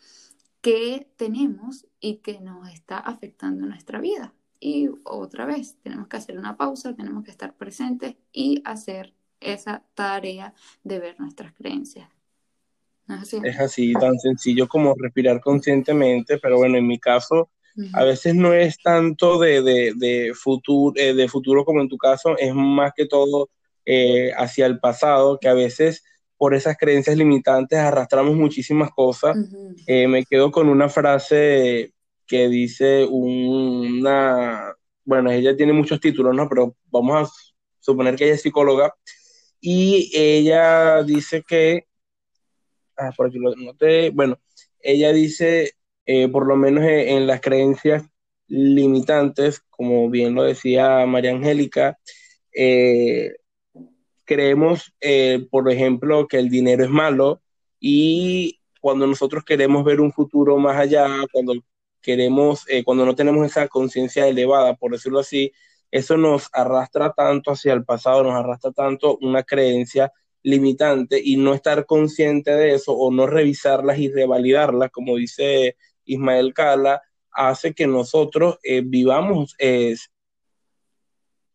que 0.61 1.09
tenemos 1.17 1.87
y 2.01 2.17
que 2.17 2.41
nos 2.41 2.69
está 2.71 2.99
afectando 2.99 3.67
nuestra 3.67 4.01
vida. 4.01 4.35
Y 4.61 4.89
otra 5.05 5.47
vez, 5.47 5.77
tenemos 5.83 6.09
que 6.09 6.17
hacer 6.17 6.39
una 6.39 6.57
pausa, 6.57 6.95
tenemos 6.95 7.25
que 7.25 7.31
estar 7.31 7.55
presentes 7.55 8.17
y 8.33 8.61
hacer 8.65 9.15
esa 9.41 9.85
tarea 9.95 10.55
de 10.83 10.99
ver 10.99 11.21
nuestras 11.21 11.53
creencias. 11.53 12.09
es, 13.45 13.61
así? 13.61 13.93
tan 13.93 14.19
sencillo 14.19 14.67
como 14.69 14.95
respirar 14.99 15.41
conscientemente, 15.41 16.39
pero 16.39 16.57
bueno, 16.57 16.77
en 16.77 16.87
mi 16.87 16.99
caso, 16.99 17.51
a 17.93 18.03
veces 18.03 18.35
no 18.35 18.53
es 18.53 18.79
tanto 18.79 19.39
de, 19.39 19.63
de, 19.63 20.33
futuro, 20.35 21.01
eh, 21.01 21.15
de 21.15 21.29
futuro 21.29 21.65
como 21.65 21.81
en 21.81 21.89
tu 21.89 21.97
caso, 21.97 22.37
es 22.37 22.53
más 22.53 22.93
que 22.97 23.07
todo 23.07 23.51
eh, 23.87 24.33
hacia 24.37 24.67
el 24.67 24.81
pasado, 24.81 25.39
que 25.39 25.49
a 25.49 25.55
veces 25.55 26.03
por 26.39 26.55
esas 26.55 26.77
creencias 26.79 27.17
limitantes 27.17 27.79
arrastramos 27.79 28.37
muchísimas 28.37 28.91
cosas. 28.93 29.37
Eh, 29.87 30.07
me 30.07 30.25
quedo 30.25 30.51
con 30.53 30.69
una 30.69 30.89
frase 30.89 31.93
que 32.27 32.49
dice 32.49 33.05
una, 33.11 34.75
bueno, 35.05 35.31
ella 35.33 35.57
tiene 35.57 35.73
muchos 35.73 36.01
títulos, 36.01 36.35
¿no? 36.35 36.49
Pero 36.49 36.77
vamos 36.87 37.29
a 37.29 37.33
suponer 37.81 38.15
que 38.15 38.27
ella 38.27 38.35
es 38.35 38.43
psicóloga 38.43 38.95
y 39.61 40.13
ella 40.15 41.03
dice 41.03 41.43
que, 41.47 41.87
ah, 42.97 43.11
por 43.17 43.27
aquí 43.27 43.39
lo 43.39 43.57
noté, 43.57 44.11
bueno, 44.11 44.39
ella 44.81 45.13
dice, 45.13 45.73
eh, 46.07 46.29
por 46.29 46.47
lo 46.47 46.57
menos 46.57 46.85
en, 46.85 47.27
las 47.27 47.41
creencias 47.41 48.05
limitantes, 48.47 49.61
como 49.71 50.09
bien 50.09 50.35
lo 50.35 50.45
decía 50.45 51.05
María 51.07 51.33
Angélica, 51.33 51.99
eh, 52.55 53.35
creemos, 54.29 54.95
eh, 55.01 55.47
por 55.51 55.73
ejemplo, 55.73 56.29
que 56.29 56.39
el 56.39 56.51
dinero 56.51 56.85
es 56.85 56.91
malo 56.91 57.41
y 57.81 58.61
cuando 58.79 59.07
nosotros 59.07 59.43
queremos 59.43 59.85
ver 59.85 60.03
un 60.03 60.13
futuro 60.13 60.59
más 60.59 60.77
allá, 60.77 61.09
cuando 61.33 61.55
queremos, 62.03 62.65
eh, 62.69 62.85
cuando 62.85 63.07
no 63.07 63.15
tenemos 63.15 63.47
esa 63.47 63.67
conciencia 63.69 64.29
elevada, 64.29 64.75
por 64.75 64.93
decirlo 64.93 65.21
así, 65.21 65.51
eso 65.91 66.19
nos 66.19 66.51
arrastra 66.53 67.15
tanto 67.15 67.53
hacia 67.53 67.73
el 67.73 67.87
pasado, 67.87 68.23
nos 68.23 68.35
arrastra 68.35 68.71
tanto 68.71 69.17
una 69.23 69.43
creencia 69.45 70.13
limitante 70.43 71.19
y 71.25 71.39
no 71.39 71.55
estar 71.55 71.87
consciente 71.87 72.51
de 72.51 72.75
eso 72.75 72.93
o 72.93 73.11
no 73.11 73.27
revisarlas 73.27 73.99
y 73.99 74.11
revalidarlas, 74.11 74.91
como 74.91 75.17
dice 75.17 75.77
Ismael 76.05 76.53
Cala, 76.53 77.01
hace 77.33 77.73
que 77.73 77.87
nosotros 77.87 78.59
eh, 78.63 78.83
vivamos 78.85 79.57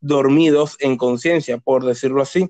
dormidos 0.01 0.75
en 0.79 0.97
conciencia, 0.97 1.59
por 1.59 1.85
decirlo 1.85 2.23
así. 2.23 2.49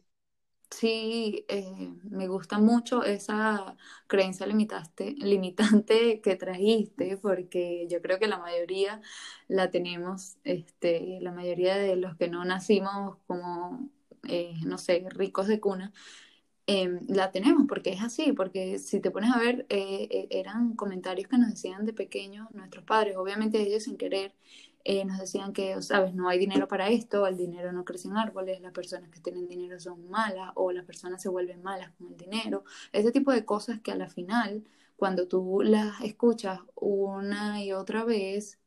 Sí, 0.80 1.46
eh, 1.50 1.94
me 2.04 2.28
gusta 2.28 2.58
mucho 2.58 3.04
esa 3.04 3.76
creencia 4.08 4.46
limitaste, 4.48 5.12
limitante 5.18 6.20
que 6.22 6.36
trajiste, 6.36 7.18
porque 7.18 7.86
yo 7.90 8.02
creo 8.02 8.18
que 8.20 8.28
la 8.28 8.40
mayoría 8.40 9.02
la 9.48 9.70
tenemos, 9.72 10.38
este, 10.44 11.20
la 11.22 11.32
mayoría 11.32 11.76
de 11.78 11.96
los 11.98 12.16
que 12.18 12.28
no 12.28 12.44
nacimos 12.46 13.18
como, 13.28 13.90
eh, 14.28 14.54
no 14.66 14.78
sé, 14.78 15.06
ricos 15.10 15.48
de 15.48 15.60
cuna, 15.60 15.94
em, 16.68 17.00
la 17.10 17.32
tenemos, 17.32 17.66
porque 17.68 17.92
es 17.92 18.02
así, 18.02 18.32
porque 18.34 18.80
si 18.80 19.00
te 19.02 19.12
pones 19.12 19.32
a 19.34 19.40
ver, 19.40 19.66
eh, 19.70 20.28
eran 20.32 20.76
comentarios 20.76 21.28
que 21.30 21.38
nos 21.38 21.50
decían 21.50 21.86
de 21.86 21.94
pequeños 21.94 22.50
nuestros 22.52 22.86
padres, 22.86 23.18
obviamente 23.18 23.60
ellos 23.62 23.84
sin 23.84 23.98
querer, 23.98 24.34
eh, 24.84 25.06
nos 25.06 25.20
decían 25.20 25.54
que, 25.54 25.82
sabes, 25.82 26.14
no 26.14 26.28
hay 26.30 26.40
dinero 26.40 26.68
para 26.68 26.90
esto, 26.90 27.26
el 27.28 27.38
dinero 27.38 27.72
no 27.72 27.86
crece 27.86 28.08
en 28.10 28.18
árboles, 28.18 28.62
las 28.62 28.74
personas 28.74 29.10
que 29.10 29.20
tienen 29.22 29.48
dinero 29.48 29.80
son 29.80 30.10
malas 30.10 30.52
o 30.56 30.72
las 30.72 30.86
personas 30.86 31.22
se 31.22 31.30
vuelven 31.30 31.64
malas 31.64 31.92
con 31.98 32.08
el 32.08 32.18
dinero, 32.18 32.64
ese 32.92 33.12
tipo 33.12 33.32
de 33.32 33.46
cosas 33.46 33.80
que 33.82 33.92
a 33.92 33.96
la 33.96 34.10
final, 34.10 34.64
cuando 34.98 35.28
tú 35.28 35.62
las 35.64 36.02
escuchas 36.02 36.60
una 36.76 37.64
y 37.64 37.72
otra 37.74 38.04
vez, 38.04 38.60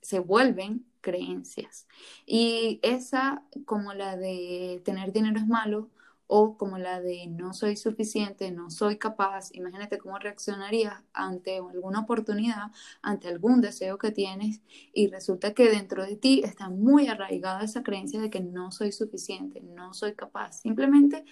se 0.00 0.18
vuelven 0.18 0.86
creencias. 1.00 1.86
Y 2.26 2.80
esa, 2.82 3.44
como 3.64 3.94
la 3.94 4.16
de 4.16 4.82
tener 4.84 5.12
dinero 5.12 5.38
es 5.38 5.46
malo, 5.46 5.90
o 6.34 6.56
como 6.56 6.78
la 6.78 6.98
de 7.02 7.26
no 7.26 7.52
soy 7.52 7.76
suficiente, 7.76 8.50
no 8.52 8.70
soy 8.70 8.96
capaz, 8.96 9.50
imagínate 9.52 9.98
cómo 9.98 10.18
reaccionarías 10.18 10.94
ante 11.12 11.58
alguna 11.58 12.00
oportunidad, 12.00 12.70
ante 13.02 13.28
algún 13.28 13.60
deseo 13.60 13.98
que 13.98 14.12
tienes 14.12 14.62
y 14.94 15.08
resulta 15.08 15.52
que 15.52 15.68
dentro 15.68 16.06
de 16.06 16.16
ti 16.16 16.40
está 16.42 16.70
muy 16.70 17.08
arraigada 17.08 17.62
esa 17.62 17.82
creencia 17.82 18.18
de 18.18 18.30
que 18.30 18.40
no 18.40 18.72
soy 18.72 18.92
suficiente, 18.92 19.60
no 19.60 19.92
soy 19.92 20.14
capaz. 20.14 20.60
Simplemente 20.62 21.26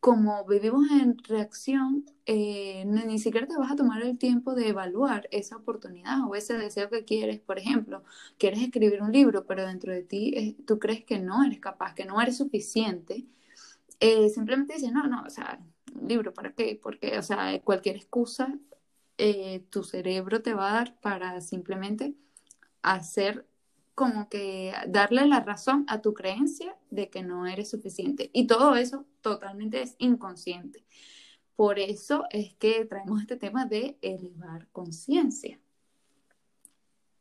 como 0.00 0.46
vivimos 0.46 0.90
en 0.90 1.18
reacción, 1.18 2.06
eh, 2.24 2.84
ni 2.86 3.18
siquiera 3.18 3.46
te 3.46 3.58
vas 3.58 3.70
a 3.72 3.76
tomar 3.76 4.00
el 4.02 4.16
tiempo 4.16 4.54
de 4.54 4.68
evaluar 4.68 5.28
esa 5.32 5.56
oportunidad 5.58 6.26
o 6.26 6.34
ese 6.34 6.56
deseo 6.56 6.88
que 6.88 7.04
quieres. 7.04 7.40
Por 7.40 7.58
ejemplo, 7.58 8.04
quieres 8.38 8.62
escribir 8.62 9.02
un 9.02 9.12
libro, 9.12 9.44
pero 9.46 9.66
dentro 9.66 9.92
de 9.92 10.02
ti 10.02 10.32
eh, 10.34 10.56
tú 10.66 10.78
crees 10.78 11.04
que 11.04 11.18
no 11.18 11.44
eres 11.44 11.60
capaz, 11.60 11.94
que 11.94 12.06
no 12.06 12.18
eres 12.22 12.38
suficiente 12.38 13.26
eh, 14.00 14.28
simplemente 14.30 14.74
dice, 14.74 14.90
no, 14.90 15.06
no, 15.06 15.22
o 15.22 15.30
sea, 15.30 15.60
libro, 16.02 16.32
¿para 16.32 16.52
qué? 16.52 16.78
Porque, 16.82 17.18
o 17.18 17.22
sea, 17.22 17.60
cualquier 17.62 17.96
excusa 17.96 18.58
eh, 19.18 19.60
tu 19.68 19.82
cerebro 19.84 20.40
te 20.40 20.54
va 20.54 20.70
a 20.70 20.74
dar 20.74 20.98
para 21.00 21.40
simplemente 21.42 22.14
hacer 22.82 23.46
como 23.94 24.30
que 24.30 24.72
darle 24.88 25.26
la 25.26 25.40
razón 25.40 25.84
a 25.88 26.00
tu 26.00 26.14
creencia 26.14 26.74
de 26.90 27.10
que 27.10 27.22
no 27.22 27.46
eres 27.46 27.68
suficiente. 27.68 28.30
Y 28.32 28.46
todo 28.46 28.76
eso 28.76 29.04
totalmente 29.20 29.82
es 29.82 29.94
inconsciente. 29.98 30.84
Por 31.54 31.78
eso 31.78 32.24
es 32.30 32.54
que 32.54 32.86
traemos 32.86 33.20
este 33.20 33.36
tema 33.36 33.66
de 33.66 33.98
elevar 34.00 34.66
conciencia. 34.72 35.60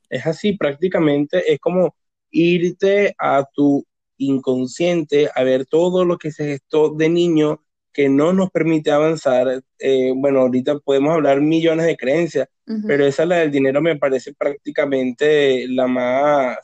Es 0.10 0.26
así, 0.26 0.54
prácticamente 0.54 1.52
es 1.52 1.60
como 1.60 1.94
irte 2.32 3.14
a 3.18 3.44
tu 3.44 3.86
inconsciente 4.20 5.30
a 5.34 5.44
ver 5.44 5.66
todo 5.66 6.06
lo 6.06 6.18
que 6.18 6.32
se 6.32 6.46
gestó 6.46 6.90
de 6.90 7.10
niño 7.10 7.64
que 7.92 8.08
no 8.08 8.34
nos 8.34 8.52
permite 8.52 8.92
avanzar. 8.92 9.64
Eh, 9.80 10.14
bueno, 10.16 10.42
ahorita 10.42 10.80
podemos 10.80 11.14
hablar 11.14 11.42
millones 11.42 11.86
de 11.86 11.98
creencias, 11.98 12.48
pero 12.86 13.06
esa, 13.06 13.26
la 13.26 13.38
del 13.38 13.50
dinero, 13.50 13.82
me 13.82 13.98
parece 13.98 14.34
prácticamente 14.36 15.68
la 15.68 15.88
más, 15.88 16.58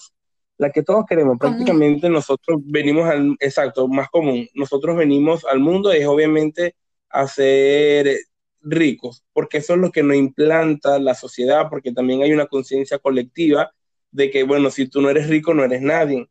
la 0.58 0.70
que 0.70 0.84
todos 0.84 1.06
queremos. 1.08 1.38
Prácticamente 1.40 2.10
nosotros 2.10 2.60
venimos 2.64 3.10
al, 3.10 3.36
exacto, 3.40 3.88
más 3.88 4.10
común. 4.10 4.48
Nosotros 4.54 4.96
venimos 4.96 5.46
al 5.46 5.60
mundo 5.60 5.92
es 5.92 6.06
obviamente 6.06 6.76
a 7.10 7.28
ser 7.28 8.18
ricos, 8.62 9.24
porque 9.34 9.58
eso 9.58 9.74
es 9.74 9.80
lo 9.80 9.92
que 9.92 10.04
nos 10.04 10.18
implanta 10.18 11.00
la 11.00 11.16
sociedad, 11.16 11.68
porque 11.70 11.92
también 11.92 12.22
hay 12.22 12.34
una 12.34 12.48
conciencia 12.48 13.00
colectiva 13.00 13.72
de 14.12 14.30
que, 14.30 14.44
bueno, 14.44 14.70
si 14.70 14.88
tú 14.88 15.02
no 15.02 15.10
eres 15.10 15.28
rico, 15.28 15.54
no 15.54 15.64
eres 15.64 15.82
nadie. 15.82 16.30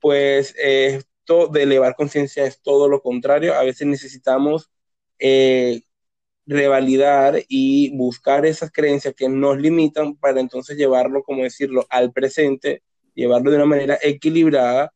Pues 0.00 0.54
esto 0.58 1.48
de 1.48 1.62
elevar 1.62 1.94
conciencia 1.96 2.44
es 2.44 2.60
todo 2.60 2.88
lo 2.88 3.02
contrario. 3.02 3.54
A 3.54 3.62
veces 3.62 3.86
necesitamos 3.86 4.70
eh, 5.18 5.82
revalidar 6.46 7.42
y 7.48 7.96
buscar 7.96 8.46
esas 8.46 8.72
creencias 8.72 9.14
que 9.14 9.28
nos 9.28 9.58
limitan 9.58 10.16
para 10.16 10.40
entonces 10.40 10.76
llevarlo, 10.76 11.22
como 11.22 11.42
decirlo, 11.42 11.86
al 11.90 12.12
presente, 12.12 12.82
llevarlo 13.14 13.50
de 13.50 13.56
una 13.56 13.66
manera 13.66 13.98
equilibrada 14.02 14.92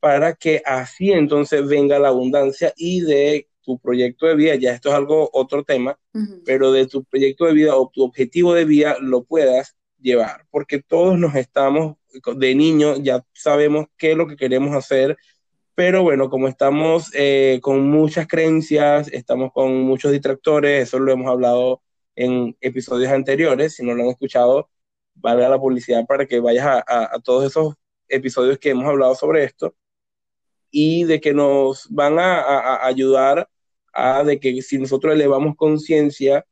para 0.00 0.34
que 0.34 0.62
así 0.64 1.12
entonces 1.12 1.66
venga 1.68 1.98
la 1.98 2.08
abundancia 2.08 2.72
y 2.76 3.02
de 3.02 3.48
tu 3.60 3.78
proyecto 3.78 4.26
de 4.26 4.34
vida, 4.34 4.54
ya 4.56 4.72
esto 4.72 4.88
es 4.88 4.94
algo 4.94 5.28
otro 5.32 5.62
tema, 5.62 5.98
pero 6.44 6.72
de 6.72 6.86
tu 6.86 7.04
proyecto 7.04 7.44
de 7.44 7.52
vida 7.52 7.76
o 7.76 7.90
tu 7.92 8.02
objetivo 8.02 8.54
de 8.54 8.64
vida 8.64 8.96
lo 9.00 9.24
puedas 9.24 9.76
llevar, 10.00 10.46
porque 10.50 10.82
todos 10.82 11.18
nos 11.18 11.34
estamos, 11.36 11.96
de 12.36 12.54
niño 12.54 12.96
ya 12.96 13.24
sabemos 13.32 13.86
qué 13.96 14.12
es 14.12 14.16
lo 14.16 14.26
que 14.26 14.36
queremos 14.36 14.74
hacer, 14.74 15.16
pero 15.74 16.02
bueno, 16.02 16.28
como 16.30 16.48
estamos 16.48 17.10
eh, 17.14 17.58
con 17.62 17.88
muchas 17.88 18.26
creencias, 18.26 19.08
estamos 19.12 19.52
con 19.52 19.80
muchos 19.82 20.12
distractores, 20.12 20.82
eso 20.82 20.98
lo 20.98 21.12
hemos 21.12 21.30
hablado 21.30 21.82
en 22.16 22.56
episodios 22.60 23.10
anteriores, 23.12 23.76
si 23.76 23.84
no 23.84 23.94
lo 23.94 24.02
han 24.02 24.10
escuchado, 24.10 24.68
valga 25.14 25.48
la 25.48 25.58
publicidad 25.58 26.04
para 26.06 26.26
que 26.26 26.40
vayas 26.40 26.82
a, 26.86 27.18
todos 27.24 27.44
esos 27.46 27.74
episodios 28.08 28.58
que 28.58 28.70
hemos 28.70 28.86
hablado 28.86 29.14
sobre 29.14 29.44
esto 29.44 29.74
y 30.70 31.04
de 31.04 31.20
que 31.20 31.32
nos 31.32 31.86
van 31.90 32.18
a, 32.18 32.40
a 32.40 32.86
ayudar 32.86 33.48
a 33.92 34.24
de 34.24 34.38
que 34.38 34.62
si 34.62 34.78
nosotros 34.78 35.14
elevamos 35.14 35.56
conciencia, 35.56 36.44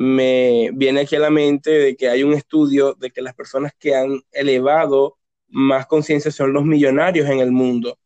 me 0.00 0.70
viene 0.72 1.02
aquí 1.02 1.16
a 1.16 1.18
la 1.20 1.28
mente 1.28 1.70
de 1.70 1.94
que 1.94 2.08
hay 2.08 2.22
un 2.22 2.32
estudio 2.32 2.94
de 2.94 3.10
que 3.10 3.20
las 3.20 3.34
personas 3.34 3.74
que 3.78 3.94
han 3.94 4.22
elevado 4.32 5.18
más 5.48 5.86
conciencia 5.86 6.30
son 6.30 6.54
los 6.54 6.64
millonarios 6.64 7.28
en 7.28 7.40
el 7.40 7.52
mundo. 7.52 7.98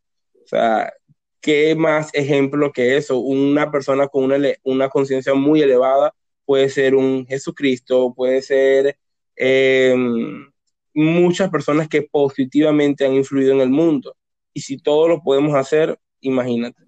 O 0.42 0.44
sea, 0.44 0.92
¿qué 1.40 1.76
más 1.76 2.12
ejemplo 2.12 2.72
que 2.72 2.96
eso? 2.96 3.18
Una 3.18 3.70
persona 3.70 4.08
con 4.08 4.24
una, 4.24 4.38
una 4.64 4.88
conciencia 4.88 5.34
muy 5.34 5.62
elevada 5.62 6.12
puede 6.44 6.68
ser 6.68 6.96
un 6.96 7.26
Jesucristo, 7.28 8.12
puede 8.12 8.42
ser 8.42 8.98
em, 9.36 10.50
muchas 10.94 11.48
personas 11.48 11.88
que 11.88 12.02
positivamente 12.02 13.06
han 13.06 13.14
influido 13.14 13.52
en 13.52 13.60
el 13.60 13.70
mundo. 13.70 14.16
Y 14.52 14.62
si 14.62 14.78
todos 14.78 15.08
lo 15.08 15.22
podemos 15.22 15.54
hacer, 15.54 15.96
imagínate. 16.20 16.82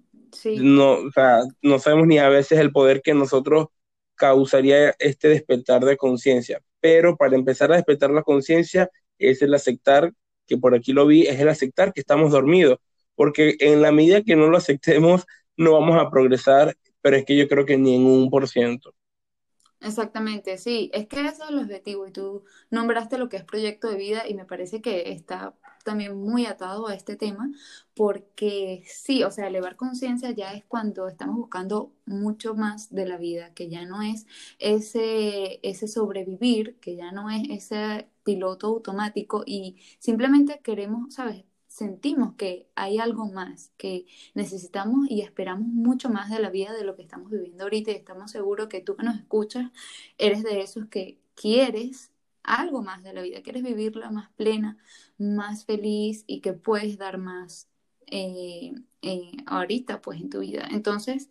No, 0.57 0.95
o 0.95 1.11
sea, 1.13 1.43
no 1.61 1.79
sabemos 1.79 2.07
ni 2.07 2.17
a 2.17 2.27
veces 2.27 2.59
el 2.59 2.73
poder 2.73 3.01
que 3.01 3.13
nosotros 3.13 3.67
causaría 4.17 4.95
este 4.99 5.29
despertar 5.29 5.85
de 5.85 5.97
conciencia. 5.97 6.61
Pero 6.81 7.17
para 7.17 7.35
empezar 7.35 7.71
a 7.71 7.75
despertar 7.75 8.11
la 8.11 8.23
conciencia 8.23 8.89
es 9.19 9.41
el 9.41 9.53
aceptar, 9.53 10.13
que 10.47 10.57
por 10.57 10.75
aquí 10.75 10.93
lo 10.93 11.07
vi, 11.07 11.27
es 11.27 11.39
el 11.39 11.49
aceptar 11.49 11.93
que 11.93 12.01
estamos 12.01 12.31
dormidos. 12.31 12.79
Porque 13.15 13.55
en 13.59 13.81
la 13.81 13.91
medida 13.91 14.23
que 14.23 14.35
no 14.35 14.49
lo 14.49 14.57
aceptemos, 14.57 15.25
no 15.57 15.73
vamos 15.73 15.97
a 16.01 16.09
progresar, 16.09 16.75
pero 17.01 17.17
es 17.17 17.25
que 17.25 17.37
yo 17.37 17.47
creo 17.47 17.65
que 17.65 17.77
ni 17.77 17.95
en 17.95 18.05
un 18.05 18.29
por 18.29 18.47
ciento. 18.47 18.93
Exactamente, 19.79 20.57
sí, 20.57 20.89
es 20.91 21.07
que 21.07 21.21
eso 21.21 21.43
es 21.43 21.49
el 21.51 21.59
objetivo 21.59 22.07
y 22.07 22.11
tú 22.11 22.43
nombraste 22.71 23.19
lo 23.19 23.29
que 23.29 23.37
es 23.37 23.43
proyecto 23.43 23.87
de 23.89 23.95
vida 23.95 24.27
y 24.27 24.33
me 24.33 24.43
parece 24.45 24.81
que 24.81 25.11
está 25.11 25.55
también 25.85 26.17
muy 26.17 26.47
atado 26.47 26.87
a 26.87 26.95
este 26.95 27.15
tema 27.15 27.51
porque 27.95 28.83
sí, 28.87 29.23
o 29.23 29.29
sea, 29.29 29.47
elevar 29.47 29.75
conciencia 29.75 30.31
ya 30.31 30.53
es 30.53 30.65
cuando 30.65 31.07
estamos 31.07 31.35
buscando 31.37 31.93
mucho 32.07 32.55
más 32.55 32.89
de 32.93 33.05
la 33.05 33.17
vida, 33.17 33.53
que 33.53 33.69
ya 33.69 33.85
no 33.85 34.01
es 34.01 34.25
ese, 34.57 35.59
ese 35.61 35.87
sobrevivir, 35.87 36.77
que 36.79 36.95
ya 36.95 37.11
no 37.11 37.29
es 37.29 37.43
ese 37.49 38.09
piloto 38.23 38.67
automático 38.67 39.43
y 39.45 39.77
simplemente 39.99 40.59
queremos, 40.63 41.13
¿sabes? 41.13 41.46
Sentimos 41.77 42.33
que 42.33 42.67
hay 42.73 42.97
algo 42.97 43.27
más, 43.27 43.71
que 43.77 44.07
necesitamos 44.33 45.05
y 45.11 45.21
esperamos 45.21 45.67
mucho 45.67 46.09
más 46.09 46.31
de 46.31 46.39
la 46.39 46.49
vida 46.49 46.73
de 46.73 46.83
lo 46.83 46.95
que 46.95 47.03
estamos 47.03 47.29
viviendo 47.29 47.63
ahorita 47.63 47.91
y 47.91 47.95
estamos 47.95 48.31
seguros 48.31 48.67
que 48.67 48.81
tú 48.81 48.95
que 48.95 49.03
nos 49.05 49.15
escuchas 49.15 49.71
eres 50.17 50.41
de 50.41 50.61
esos 50.61 50.87
que 50.87 51.19
quieres 51.35 52.11
algo 52.41 52.81
más 52.81 53.03
de 53.03 53.13
la 53.13 53.21
vida, 53.21 53.43
quieres 53.43 53.61
vivirla 53.61 54.09
más 54.09 54.31
plena, 54.31 54.79
más 55.19 55.65
feliz 55.65 56.23
y 56.25 56.39
que 56.41 56.53
puedes 56.53 56.97
dar 56.97 57.19
más 57.19 57.67
eh, 58.07 58.73
eh, 59.03 59.31
ahorita 59.45 60.01
pues 60.01 60.19
en 60.19 60.31
tu 60.31 60.39
vida. 60.39 60.67
Entonces, 60.71 61.29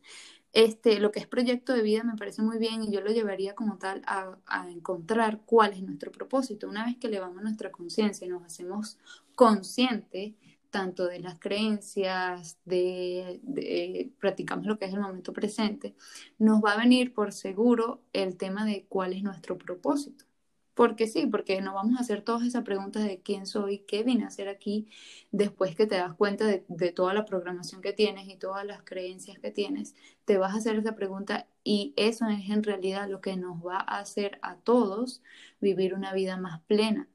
este, 0.53 1.01
lo 1.01 1.11
que 1.11 1.19
es 1.19 1.27
proyecto 1.27 1.73
de 1.73 1.83
vida 1.83 2.05
me 2.05 2.17
parece 2.17 2.43
muy 2.43 2.59
bien 2.59 2.85
y 2.85 2.93
yo 2.93 3.01
lo 3.01 3.11
llevaría 3.11 3.57
como 3.57 3.79
tal 3.79 4.03
a, 4.07 4.39
a 4.47 4.71
encontrar 4.71 5.41
cuál 5.45 5.73
es 5.73 5.83
nuestro 5.83 6.13
propósito. 6.13 6.69
Una 6.69 6.87
vez 6.87 6.99
que 6.99 7.09
elevamos 7.09 7.43
nuestra 7.43 7.73
conciencia 7.73 8.27
y 8.27 8.31
nos 8.31 8.45
hacemos 8.45 8.97
conscientes 9.37 10.35
tanto 10.71 11.07
de 11.07 11.21
las 11.21 11.39
creencias, 11.39 12.59
de, 12.67 13.41
de, 13.43 14.13
practicamos 14.21 14.67
lo 14.67 14.79
que 14.79 14.85
es 14.87 14.93
el 14.93 15.01
momento 15.01 15.33
presente, 15.33 15.95
nos 16.39 16.63
va 16.63 16.73
a 16.73 16.79
venir 16.79 17.15
por 17.15 17.33
seguro 17.33 18.03
el 18.13 18.37
tema 18.37 18.67
de 18.67 18.85
cuál 18.87 19.15
es 19.15 19.23
nuestro 19.23 19.57
propósito. 19.57 20.27
Porque 20.75 21.07
sí, 21.07 21.27
porque 21.27 21.63
no 21.63 21.73
vamos 21.75 21.97
a 21.99 22.03
hacer 22.03 22.21
todas 22.21 22.47
esas 22.47 22.63
preguntas 22.63 23.05
de 23.05 23.23
quién 23.23 23.47
soy, 23.47 23.79
qué 23.89 24.03
vine 24.03 24.25
a 24.25 24.27
hacer 24.27 24.49
aquí, 24.49 24.89
después 25.33 25.75
que 25.75 25.87
te 25.87 25.97
das 25.97 26.13
cuenta 26.15 26.45
de, 26.47 26.93
toda 26.93 27.15
la 27.15 27.25
programación 27.25 27.81
que 27.81 27.95
tienes 27.95 28.29
y 28.29 28.37
todas 28.37 28.67
las 28.67 28.83
creencias 28.83 29.39
que 29.39 29.51
tienes, 29.51 29.95
te 30.27 30.37
vas 30.37 30.53
a 30.53 30.59
hacer 30.59 30.77
esa 30.77 30.95
pregunta 30.95 31.49
y 31.65 31.95
eso 31.97 32.27
es 32.29 32.51
en 32.51 32.63
realidad 32.63 33.09
lo 33.09 33.23
que 33.23 33.37
nos 33.39 33.65
va 33.67 33.79
a 33.79 34.01
hacer 34.01 34.39
a 34.43 34.57
todos 34.57 35.23
vivir 35.61 35.95
una 35.95 36.13
vida 36.13 36.37
más 36.37 36.61
plena. 36.65 37.09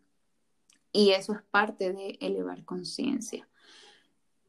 Y 0.91 1.11
eso 1.11 1.33
es 1.33 1.41
parte 1.49 1.93
de 1.93 2.17
elevar 2.19 2.65
conciencia. 2.65 3.47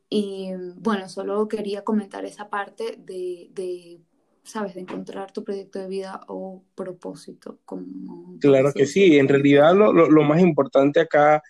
Y 0.08 0.50
bueno, 0.76 1.08
solo 1.08 1.48
quería 1.48 1.84
comentar 1.84 2.24
esa 2.24 2.50
parte 2.50 2.96
de, 2.98 3.48
de 3.52 4.00
sabes, 4.44 4.74
de 4.74 4.80
encontrar 4.80 5.32
tu 5.32 5.44
proyecto 5.44 5.78
de 5.78 5.88
vida 5.88 6.20
o 6.28 6.64
propósito. 6.74 7.58
Como, 7.64 8.38
claro 8.40 8.72
que 8.72 8.86
sí, 8.86 9.18
en 9.18 9.28
realidad 9.28 9.74
lo, 9.74 9.92
lo, 9.92 10.22
más 10.22 10.40
importante 10.40 11.00
acá, 11.00 11.42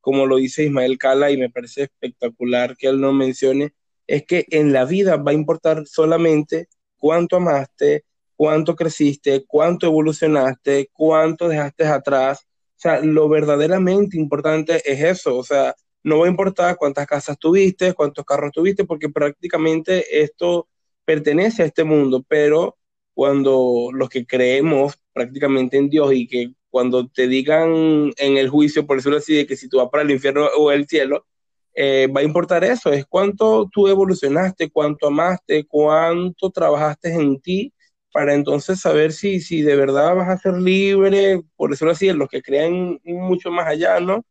como 0.00 0.26
lo 0.26 0.36
dice 0.36 0.64
Ismael 0.64 0.98
Cala, 0.98 1.30
y 1.30 1.36
me 1.36 1.50
parece 1.50 1.84
espectacular 1.84 2.76
que 2.76 2.88
él 2.88 3.00
no 3.00 3.12
mencione, 3.12 3.74
es 4.06 4.24
que 4.24 4.46
en 4.50 4.72
la 4.72 4.84
vida 4.84 5.16
va 5.16 5.32
a 5.32 5.34
importar 5.34 5.86
solamente 5.86 6.68
cuánto 6.96 7.36
amaste, 7.36 8.04
cuánto 8.34 8.74
creciste, 8.74 9.44
cuánto 9.46 9.86
evolucionaste, 9.86 10.90
cuánto 10.92 11.48
dejaste 11.48 11.86
atrás. 11.86 12.47
O 12.78 12.80
sea, 12.80 13.00
lo 13.00 13.28
verdaderamente 13.28 14.16
importante 14.16 14.80
es 14.84 15.02
eso. 15.02 15.36
O 15.36 15.42
sea, 15.42 15.74
no 16.04 16.20
va 16.20 16.26
a 16.26 16.30
importar 16.30 16.76
cuántas 16.76 17.06
casas 17.08 17.36
tuviste, 17.36 17.92
cuántos 17.92 18.24
carros 18.24 18.52
tuviste, 18.52 18.84
porque 18.84 19.08
prácticamente 19.08 20.22
esto 20.22 20.68
pertenece 21.04 21.62
a 21.64 21.66
este 21.66 21.82
mundo, 21.82 22.24
pero 22.28 22.78
cuando 23.14 23.88
los 23.92 24.08
que 24.08 24.24
creemos 24.26 24.94
prácticamente 25.12 25.76
en 25.76 25.88
Dios 25.90 26.12
y 26.14 26.28
que 26.28 26.52
cuando 26.70 27.08
te 27.08 27.26
digan 27.26 28.12
en 28.16 28.36
el 28.36 28.48
juicio, 28.48 28.86
por 28.86 28.98
decirlo 28.98 29.18
así, 29.18 29.34
de 29.34 29.46
que 29.46 29.56
si 29.56 29.68
tú 29.68 29.78
vas 29.78 29.88
para 29.90 30.04
el 30.04 30.12
infierno 30.12 30.46
o 30.56 30.70
el 30.70 30.86
cielo, 30.86 31.26
eh, 31.74 32.06
va 32.14 32.20
a 32.20 32.24
importar 32.24 32.62
eso, 32.62 32.92
es 32.92 33.06
cuánto 33.06 33.68
tú 33.72 33.88
evolucionaste, 33.88 34.70
cuánto 34.70 35.08
amaste, 35.08 35.64
cuánto 35.66 36.50
trabajaste 36.50 37.12
en 37.12 37.40
ti, 37.40 37.72
para 38.12 38.34
entonces 38.34 38.80
saber 38.80 39.12
si, 39.12 39.40
si 39.40 39.62
de 39.62 39.76
verdad 39.76 40.14
vas 40.14 40.28
a 40.28 40.38
ser 40.38 40.54
libre, 40.54 41.42
por 41.56 41.70
decirlo 41.70 41.92
así, 41.92 42.10
los 42.12 42.28
que 42.28 42.42
creen 42.42 43.00
mucho 43.04 43.50
más 43.50 43.66
allá, 43.66 44.00
¿no? 44.00 44.24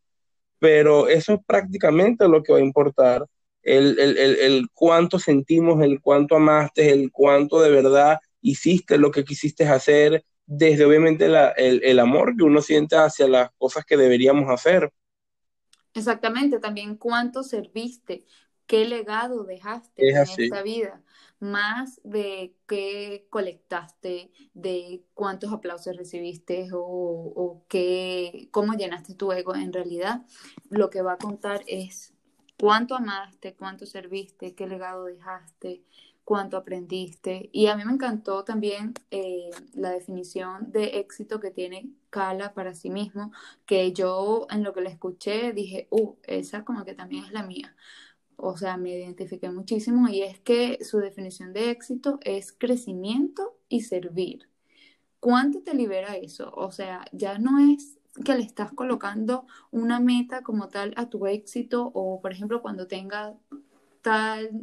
Pero 0.60 1.08
eso 1.08 1.36
es 1.36 1.40
prácticamente 1.46 2.28
lo 2.28 2.42
que 2.44 2.54
va 2.54 2.60
a 2.60 2.62
importar 2.62 3.26
el, 3.68 4.00
el, 4.00 4.18
el, 4.18 4.70
cuánto 4.74 5.20
sentimos, 5.20 5.84
el 5.84 6.00
cuánto 6.02 6.38
amaste, 6.38 6.90
el 6.90 7.12
cuánto 7.12 7.62
de 7.62 7.70
verdad 7.70 8.20
hiciste 8.42 8.98
lo 8.98 9.12
que 9.12 9.26
quisiste 9.26 9.68
hacer, 9.68 10.24
desde 10.46 10.86
obviamente 10.86 11.26
el, 11.26 12.00
amor 12.00 12.36
que 12.38 12.44
uno 12.44 12.62
siente 12.62 12.96
hacia 12.96 13.28
las 13.28 13.50
cosas 13.58 13.84
que 13.86 13.98
deberíamos 13.98 14.50
hacer. 14.50 14.92
Exactamente, 15.94 16.60
también 16.60 16.96
cuánto 16.96 17.44
serviste, 17.44 18.26
qué 18.66 18.86
legado 18.86 19.44
dejaste 19.44 20.10
en 20.10 20.18
esta 20.18 20.63
vida, 20.63 21.04
más 21.39 22.02
de 22.04 22.56
qué 22.67 23.28
colectaste, 23.30 24.32
de 24.54 25.04
cuántos 25.13 25.54
aplausos 25.54 25.95
recibiste 25.95 26.69
o, 26.73 27.63
qué, 27.67 28.50
cómo 28.52 28.73
llenaste 28.73 29.13
tu 29.13 29.32
ego. 29.32 29.56
En 29.56 29.73
realidad, 29.73 30.26
lo 30.69 30.89
que 30.89 31.02
va 31.02 31.13
a 31.13 31.17
contar 31.17 31.62
es 31.67 32.13
cuánto 32.60 32.95
amaste, 32.95 33.56
cuánto 33.56 33.86
serviste, 33.86 34.56
qué 34.56 34.67
legado 34.67 35.06
dejaste, 35.06 35.84
cuánto 36.23 36.58
aprendiste. 36.58 37.50
Y 37.54 37.67
a 37.67 37.76
mí 37.76 37.86
me 37.86 37.93
encantó 37.93 38.43
también 38.43 38.93
eh, 39.12 39.50
la 39.73 39.91
definición 39.91 40.71
de 40.71 41.00
éxito 41.00 41.39
que 41.39 41.52
tiene 41.52 41.89
Cala 42.10 42.54
para 42.54 42.73
sí 42.73 42.89
mismo, 42.89 43.32
que 43.65 43.93
yo 43.93 44.47
en 44.50 44.63
lo 44.63 44.73
que 44.73 44.82
le 44.82 44.89
escuché 44.89 45.54
dije, 45.54 45.88
uh, 45.91 46.15
esa 46.23 46.65
como 46.65 46.84
que 46.84 46.95
también 46.95 47.26
es 47.26 47.32
la 47.32 47.43
mía. 47.43 47.76
O 48.38 48.56
sea, 48.56 48.78
me 48.78 48.91
identifiqué 48.91 49.50
muchísimo 49.50 50.08
y 50.10 50.21
es 50.21 50.39
que 50.39 50.84
su 50.84 51.00
definición 51.00 51.54
de 51.54 51.71
éxito 51.71 52.19
es 52.21 52.54
crecimiento 52.54 53.58
y 53.67 53.82
servir. 53.82 54.47
¿Cuánto 55.19 55.62
te 55.62 55.73
libera 55.73 56.15
eso? 56.15 56.52
O 56.56 56.71
sea, 56.71 57.06
ya 57.12 57.39
no 57.39 57.60
es 57.60 57.97
que 58.23 58.36
le 58.36 58.43
estás 58.43 58.71
colocando 58.71 59.45
una 59.71 60.00
meta 60.00 60.43
como 60.43 60.69
tal 60.69 60.93
a 60.97 61.10
tu 61.10 61.26
éxito 61.28 61.91
o, 61.93 62.21
por 62.21 62.32
ejemplo, 62.32 62.62
cuando 62.62 62.88
tenga 62.88 63.36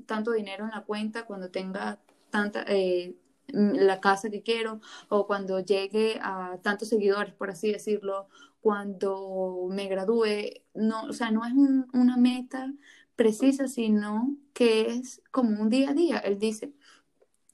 tanto 0.07 0.33
dinero 0.33 0.65
en 0.65 0.71
la 0.71 0.85
cuenta, 0.85 1.27
cuando 1.27 1.51
tenga 1.51 2.01
tanta, 2.31 2.65
eh, 2.69 3.17
la 3.49 4.01
casa 4.01 4.31
que 4.31 4.43
quiero 4.43 4.81
o 5.09 5.27
cuando 5.27 5.61
llegue 5.61 6.19
a 6.23 6.59
tantos 6.63 6.89
seguidores, 6.89 7.35
por 7.35 7.51
así 7.51 7.71
decirlo, 7.73 8.29
cuando 8.61 9.69
me 9.71 9.89
gradúe, 9.89 10.63
no, 10.75 11.05
o 11.05 11.13
sea, 11.13 11.31
no 11.31 11.45
es 11.45 11.53
una 11.93 12.17
meta 12.17 12.73
precisa, 13.17 13.69
sino 13.69 14.37
que 14.53 14.89
es 14.93 15.23
como 15.31 15.61
un 15.63 15.71
día 15.71 15.91
a 15.91 15.95
día. 15.95 16.19
Él 16.19 16.39
dice, 16.39 16.73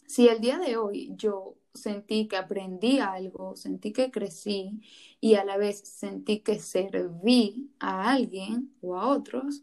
si 0.07 0.29
el 0.29 0.41
día 0.41 0.59
de 0.59 0.77
hoy 0.77 1.13
yo 1.17 1.57
sentí 1.75 2.29
que 2.29 2.37
aprendí 2.37 2.99
algo, 2.99 3.57
sentí 3.57 3.93
que 3.93 4.11
crecí 4.11 4.83
y 5.21 5.35
a 5.37 5.45
la 5.45 5.57
vez 5.57 5.81
sentí 5.81 6.41
que 6.41 6.59
serví 6.59 7.71
a 7.79 8.11
alguien 8.11 8.75
o 8.81 8.97
a 8.97 9.09
otros, 9.09 9.63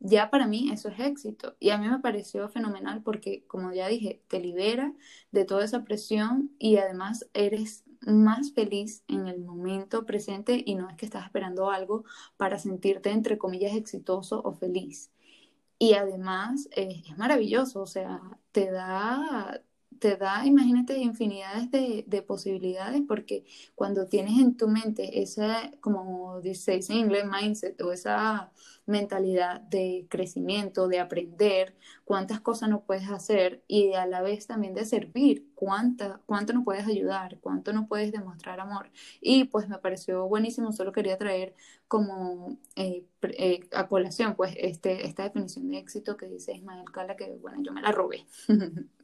ya 0.00 0.30
para 0.30 0.46
mí 0.46 0.70
eso 0.72 0.88
es 0.88 1.00
éxito. 1.00 1.56
Y 1.60 1.70
a 1.70 1.78
mí 1.78 1.88
me 1.88 1.98
pareció 1.98 2.48
fenomenal 2.48 3.02
porque, 3.02 3.44
como 3.46 3.72
ya 3.72 3.88
dije, 3.88 4.22
te 4.28 4.40
libera 4.40 4.94
de 5.32 5.44
toda 5.44 5.64
esa 5.64 5.84
presión 5.84 6.52
y 6.58 6.76
además 6.76 7.28
eres 7.34 7.84
más 8.02 8.52
feliz 8.52 9.02
en 9.08 9.26
el 9.26 9.40
momento 9.40 10.06
presente 10.06 10.62
y 10.64 10.76
no 10.76 10.88
es 10.88 10.96
que 10.96 11.06
estás 11.06 11.24
esperando 11.24 11.70
algo 11.70 12.04
para 12.36 12.58
sentirte, 12.58 13.10
entre 13.10 13.38
comillas, 13.38 13.74
exitoso 13.74 14.40
o 14.44 14.52
feliz. 14.52 15.10
Y 15.78 15.94
además 15.94 16.68
eh, 16.76 17.02
es 17.08 17.16
maravilloso, 17.18 17.82
o 17.82 17.86
sea, 17.86 18.20
te 18.52 18.70
da, 18.70 19.62
te 19.98 20.16
da, 20.16 20.46
imagínate, 20.46 20.98
infinidades 20.98 21.70
de, 21.70 22.04
de, 22.06 22.22
posibilidades, 22.22 23.02
porque 23.06 23.44
cuando 23.74 24.06
tienes 24.06 24.38
en 24.38 24.56
tu 24.56 24.68
mente 24.68 25.22
esa, 25.22 25.72
como 25.80 26.40
dice 26.40 26.80
en 26.88 26.96
inglés, 26.96 27.24
mindset 27.24 27.80
o 27.80 27.92
esa 27.92 28.52
mentalidad 28.86 29.60
de 29.60 30.06
crecimiento, 30.08 30.88
de 30.88 30.98
aprender, 30.98 31.76
cuántas 32.04 32.40
cosas 32.40 32.70
no 32.70 32.84
puedes 32.84 33.08
hacer 33.10 33.62
y 33.68 33.92
a 33.92 34.06
la 34.06 34.22
vez 34.22 34.46
también 34.46 34.72
de 34.74 34.86
servir, 34.86 35.46
cuánta, 35.54 36.20
cuánto 36.26 36.54
no 36.54 36.64
puedes 36.64 36.86
ayudar, 36.86 37.38
cuánto 37.40 37.72
no 37.74 37.86
puedes 37.86 38.12
demostrar 38.12 38.60
amor. 38.60 38.90
Y 39.20 39.44
pues 39.44 39.68
me 39.68 39.78
pareció 39.78 40.26
buenísimo, 40.26 40.72
solo 40.72 40.92
quería 40.92 41.18
traer 41.18 41.54
como 41.86 42.58
eh, 42.76 43.04
eh, 43.22 43.60
a 43.72 43.88
colación 43.88 44.34
pues 44.36 44.54
este, 44.58 45.06
esta 45.06 45.24
definición 45.24 45.68
de 45.68 45.78
éxito 45.78 46.16
que 46.16 46.28
dice 46.28 46.54
Ismael 46.54 46.90
Cala, 46.90 47.16
que 47.16 47.36
bueno, 47.42 47.58
yo 47.62 47.72
me 47.72 47.82
la 47.82 47.92
robé. 47.92 48.24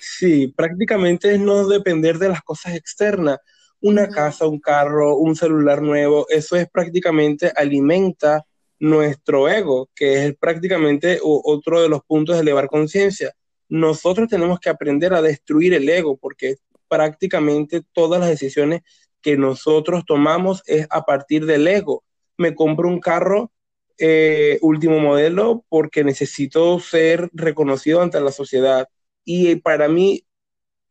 Sí, 0.00 0.48
prácticamente 0.48 1.34
es 1.34 1.40
no 1.40 1.66
depender 1.66 2.18
de 2.18 2.28
las 2.28 2.42
cosas 2.42 2.74
externas. 2.74 3.38
Una 3.80 4.08
casa, 4.08 4.46
un 4.46 4.58
carro, 4.58 5.16
un 5.16 5.36
celular 5.36 5.82
nuevo, 5.82 6.26
eso 6.28 6.56
es 6.56 6.68
prácticamente 6.70 7.52
alimenta 7.54 8.44
nuestro 8.78 9.48
ego, 9.48 9.90
que 9.94 10.26
es 10.26 10.36
prácticamente 10.36 11.18
otro 11.22 11.82
de 11.82 11.88
los 11.88 12.02
puntos 12.02 12.36
de 12.36 12.42
elevar 12.42 12.68
conciencia. 12.68 13.32
Nosotros 13.68 14.28
tenemos 14.28 14.60
que 14.60 14.70
aprender 14.70 15.14
a 15.14 15.22
destruir 15.22 15.74
el 15.74 15.88
ego, 15.88 16.16
porque 16.16 16.56
prácticamente 16.88 17.82
todas 17.92 18.20
las 18.20 18.30
decisiones 18.30 18.82
que 19.20 19.36
nosotros 19.36 20.04
tomamos 20.06 20.62
es 20.66 20.86
a 20.90 21.02
partir 21.02 21.46
del 21.46 21.66
ego. 21.66 22.04
Me 22.38 22.54
compro 22.54 22.88
un 22.88 23.00
carro 23.00 23.50
eh, 23.98 24.58
último 24.60 25.00
modelo 25.00 25.64
porque 25.68 26.04
necesito 26.04 26.78
ser 26.80 27.30
reconocido 27.32 28.02
ante 28.02 28.20
la 28.20 28.30
sociedad 28.30 28.86
y 29.26 29.56
para 29.56 29.88
mí 29.88 30.24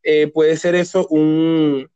eh, 0.03 0.27
puede 0.27 0.57
ser 0.57 0.75
eso 0.75 1.07
un, 1.07 1.89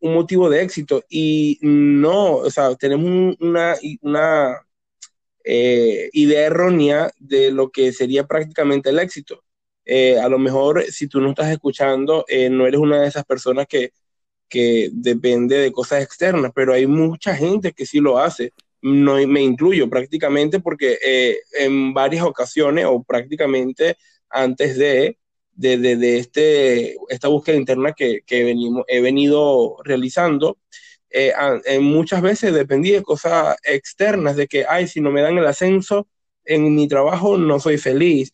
un, 0.00 0.14
motivo 0.14 0.48
de 0.48 0.62
éxito. 0.62 1.04
Y 1.10 1.58
no, 1.62 2.36
o 2.36 2.50
sea, 2.50 2.74
tenemos 2.76 3.36
una, 3.40 3.76
una 4.02 4.60
eh, 5.44 6.08
idea 6.12 6.46
errónea 6.46 7.12
de 7.18 7.50
lo 7.50 7.70
que 7.70 7.92
sería 7.92 8.26
prácticamente 8.26 8.90
el 8.90 9.00
éxito. 9.00 9.44
Eh, 9.84 10.18
a 10.18 10.28
lo 10.28 10.38
mejor 10.38 10.84
si 10.84 11.08
tú 11.08 11.20
no 11.20 11.30
estás 11.30 11.50
escuchando, 11.50 12.24
no 12.50 12.66
eres 12.66 12.80
una 12.80 13.02
de 13.02 13.08
esas 13.08 13.24
personas 13.24 13.66
que, 13.66 13.92
que 14.48 14.90
depende 14.92 15.58
de 15.58 15.72
cosas 15.72 16.02
externas, 16.02 16.52
pero 16.54 16.74
hay 16.74 16.86
mucha 16.86 17.34
gente 17.36 17.72
que 17.72 17.86
sí 17.86 18.00
lo 18.00 18.18
hace. 18.18 18.52
No, 18.82 19.16
me 19.26 19.42
incluyo 19.42 19.90
prácticamente 19.90 20.60
porque 20.60 20.98
en 21.58 21.92
varias 21.94 22.24
ocasiones 22.24 22.86
o 22.86 23.02
prácticamente 23.02 23.96
antes 24.30 24.78
de 24.78 25.19
de, 25.60 26.18
este, 26.18 26.96
esta 27.08 27.28
búsqueda 27.28 27.56
interna 27.56 27.92
que, 27.92 28.22
venimos, 28.28 28.84
he 28.88 29.00
venido 29.00 29.76
realizando, 29.84 30.58
eh, 31.10 31.32
muchas 31.80 32.22
veces 32.22 32.54
dependí 32.54 32.92
de 32.92 33.02
cosas 33.02 33.56
externas, 33.64 34.36
de 34.36 34.46
que, 34.48 34.64
ay, 34.66 34.86
si 34.88 35.00
no 35.00 35.10
me 35.10 35.22
dan 35.22 35.38
el 35.38 35.46
ascenso 35.46 36.08
en 36.44 36.74
mi 36.74 36.88
trabajo, 36.88 37.36
no 37.36 37.60
soy 37.60 37.78
feliz. 37.78 38.32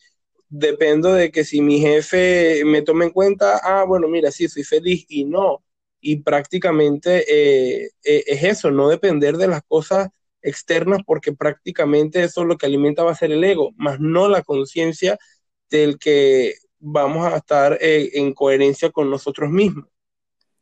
Dependo 0.49 1.13
de 1.13 1.33
que 1.33 1.45
si 1.45 1.61
mi 1.61 1.81
jefe 1.81 2.63
me 2.65 2.83
toma 2.83 3.05
en 3.05 3.11
cuenta, 3.11 3.61
ah, 3.63 3.85
bueno, 3.85 4.09
mira, 4.09 4.31
sí, 4.31 4.49
soy 4.49 4.65
feliz 4.65 5.05
y 5.09 5.25
no. 5.25 5.65
Y 6.01 6.17
prácticamente 6.23 7.25
eh, 7.29 7.91
eh, 8.05 8.25
es 8.27 8.45
eso, 8.45 8.71
no 8.71 8.89
depender 8.89 9.37
de 9.37 9.49
las 9.49 9.63
cosas 9.67 10.09
externas, 10.43 11.01
porque 11.05 11.33
prácticamente 11.33 12.23
eso 12.23 12.43
es 12.43 12.47
lo 12.47 12.57
que 12.57 12.67
alimenta 12.67 13.03
va 13.03 13.13
a 13.13 13.17
ser 13.17 13.33
el 13.33 13.43
ego, 13.43 13.73
más 13.77 13.99
no 13.99 14.29
la 14.29 14.43
conciencia 14.43 15.19
del 15.71 15.99
que 15.99 16.55
vamos 16.87 17.27
a 17.27 17.37
estar 17.39 17.79
eh, 17.81 18.11
en 18.15 18.33
coherencia 18.35 18.91
con 18.91 19.11
nosotros 19.11 19.51
mismos. 19.51 19.87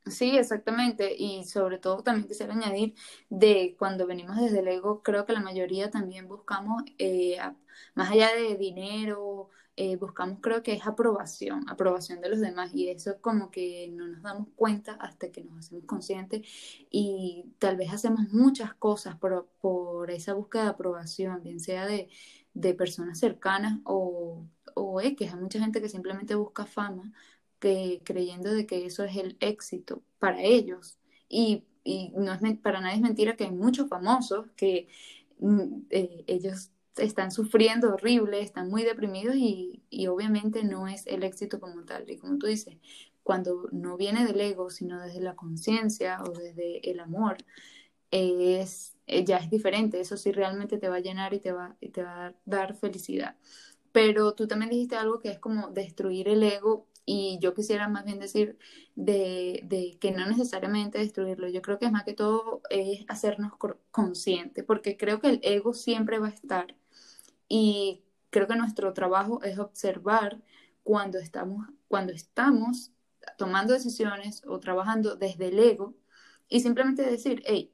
Sí, 0.07 0.37
exactamente. 0.37 1.15
Y 1.17 1.45
sobre 1.45 1.79
todo 1.79 2.03
también 2.03 2.29
quisiera 2.29 2.53
añadir 2.53 2.95
de 3.31 3.75
cuando 3.79 4.07
venimos 4.07 4.37
desde 4.39 4.59
el 4.61 4.69
ego, 4.69 5.03
creo 5.03 5.25
que 5.25 5.33
la 5.33 5.41
mayoría 5.41 5.91
también 5.91 6.29
buscamos, 6.29 6.83
eh, 6.99 7.39
más 7.95 8.11
allá 8.11 8.29
de 8.35 8.57
dinero, 8.57 9.49
eh, 9.77 9.97
buscamos 9.97 10.39
creo 10.43 10.63
que 10.63 10.75
es 10.75 10.87
aprobación, 10.87 11.65
aprobación 11.71 12.21
de 12.21 12.29
los 12.29 12.41
demás. 12.41 12.75
Y 12.75 12.89
eso 12.91 13.19
como 13.23 13.51
que 13.51 13.89
no 13.93 14.07
nos 14.07 14.23
damos 14.23 14.49
cuenta 14.57 14.93
hasta 15.01 15.33
que 15.33 15.43
nos 15.43 15.59
hacemos 15.59 15.85
conscientes 15.87 16.43
y 16.91 17.55
tal 17.59 17.77
vez 17.79 17.91
hacemos 17.93 18.29
muchas 18.31 18.75
cosas 18.75 19.17
por, 19.17 19.49
por 19.61 20.11
esa 20.11 20.35
búsqueda 20.35 20.65
de 20.65 20.69
aprobación, 20.71 21.43
bien 21.43 21.61
sea 21.61 21.87
de, 21.87 22.11
de 22.55 22.75
personas 22.75 23.19
cercanas 23.19 23.81
o 23.85 24.47
o 24.75 25.01
X, 25.01 25.33
hay 25.33 25.41
mucha 25.41 25.61
gente 25.61 25.81
que 25.81 25.89
simplemente 25.89 26.35
busca 26.35 26.67
fama 26.67 27.13
que, 27.59 28.03
creyendo 28.05 28.53
de 28.53 28.67
que 28.67 28.85
eso 28.87 29.05
es 29.05 29.17
el 29.17 29.37
éxito 29.41 30.03
para 30.19 30.43
ellos. 30.43 30.99
Y, 31.29 31.65
no 32.17 32.33
es 32.33 32.59
para 32.61 32.81
nadie 32.81 32.97
es 32.97 33.03
mentira 33.03 33.37
que 33.37 33.45
hay 33.45 33.51
muchos 33.51 33.91
famosos 33.91 34.47
que 34.57 34.89
mm, 35.39 35.83
eh, 35.91 36.25
ellos 36.27 36.71
están 36.97 37.31
sufriendo 37.31 37.93
horrible, 37.93 38.41
están 38.41 38.71
muy 38.71 38.85
deprimidos 38.85 39.37
y, 39.37 39.83
obviamente 40.09 40.65
no 40.65 40.89
es 40.89 41.07
el 41.07 41.23
éxito 41.25 41.61
como 41.61 41.85
tal. 41.85 42.09
Y 42.11 42.19
como 42.19 42.39
tú 42.39 42.47
dices, 42.47 42.77
cuando 43.23 43.69
no 43.73 43.97
viene 43.97 44.25
del 44.27 44.41
ego, 44.41 44.71
sino 44.71 45.01
desde 45.01 45.21
la 45.21 45.37
conciencia 45.37 46.23
o 46.25 46.31
desde 46.31 46.91
el 46.91 47.01
amor, 47.01 47.39
es, 48.11 48.94
eh, 49.07 49.25
ya 49.25 49.39
es 49.39 49.51
diferente. 49.51 50.01
Eso 50.01 50.17
sí 50.17 50.33
realmente 50.33 50.79
te 50.79 50.89
va 50.89 50.97
a 50.97 51.01
llenar 51.01 51.35
y 51.35 51.41
te 51.41 51.53
va, 51.53 51.77
te 51.93 52.03
va 52.03 52.27
a 52.27 52.35
dar 52.45 52.75
felicidad 52.75 53.37
pero 53.95 54.35
tú 54.35 54.49
también 54.49 54.71
dijiste 54.73 54.97
algo 54.97 55.21
que 55.21 55.31
es 55.31 55.39
como 55.39 55.71
destruir 55.71 56.27
el 56.29 56.43
ego 56.43 56.89
y 57.07 57.39
yo 57.41 57.55
quisiera 57.55 57.89
más 57.89 58.05
bien 58.05 58.19
decir 58.19 58.59
de, 58.97 59.97
que 60.01 60.11
no 60.11 60.27
necesariamente 60.27 60.99
destruirlo, 60.99 61.49
yo 61.49 61.63
creo 61.63 61.79
que 61.79 61.91
más 61.93 62.03
que 62.03 62.13
todo 62.13 62.61
es 62.71 63.05
hacernos 63.09 63.53
conscientes, 63.93 64.65
porque 64.65 64.97
creo 64.97 65.21
que 65.21 65.29
el 65.29 65.41
ego 65.45 65.75
siempre 65.75 66.19
va 66.19 66.27
a 66.27 66.31
estar 66.31 66.75
y 67.49 68.03
creo 68.31 68.49
que 68.49 68.57
nuestro 68.57 68.93
trabajo 68.95 69.43
es 69.45 69.61
observar 69.61 70.43
cuando 70.83 71.19
estamos, 71.19 71.69
cuando 71.87 72.13
estamos 72.13 72.91
tomando 73.39 73.75
decisiones 73.75 74.43
o 74.45 74.59
trabajando 74.59 75.15
desde 75.15 75.49
el 75.49 75.59
ego 75.61 75.95
y 76.49 76.61
simplemente 76.61 77.03
decir, 77.03 77.45
hey, 77.47 77.73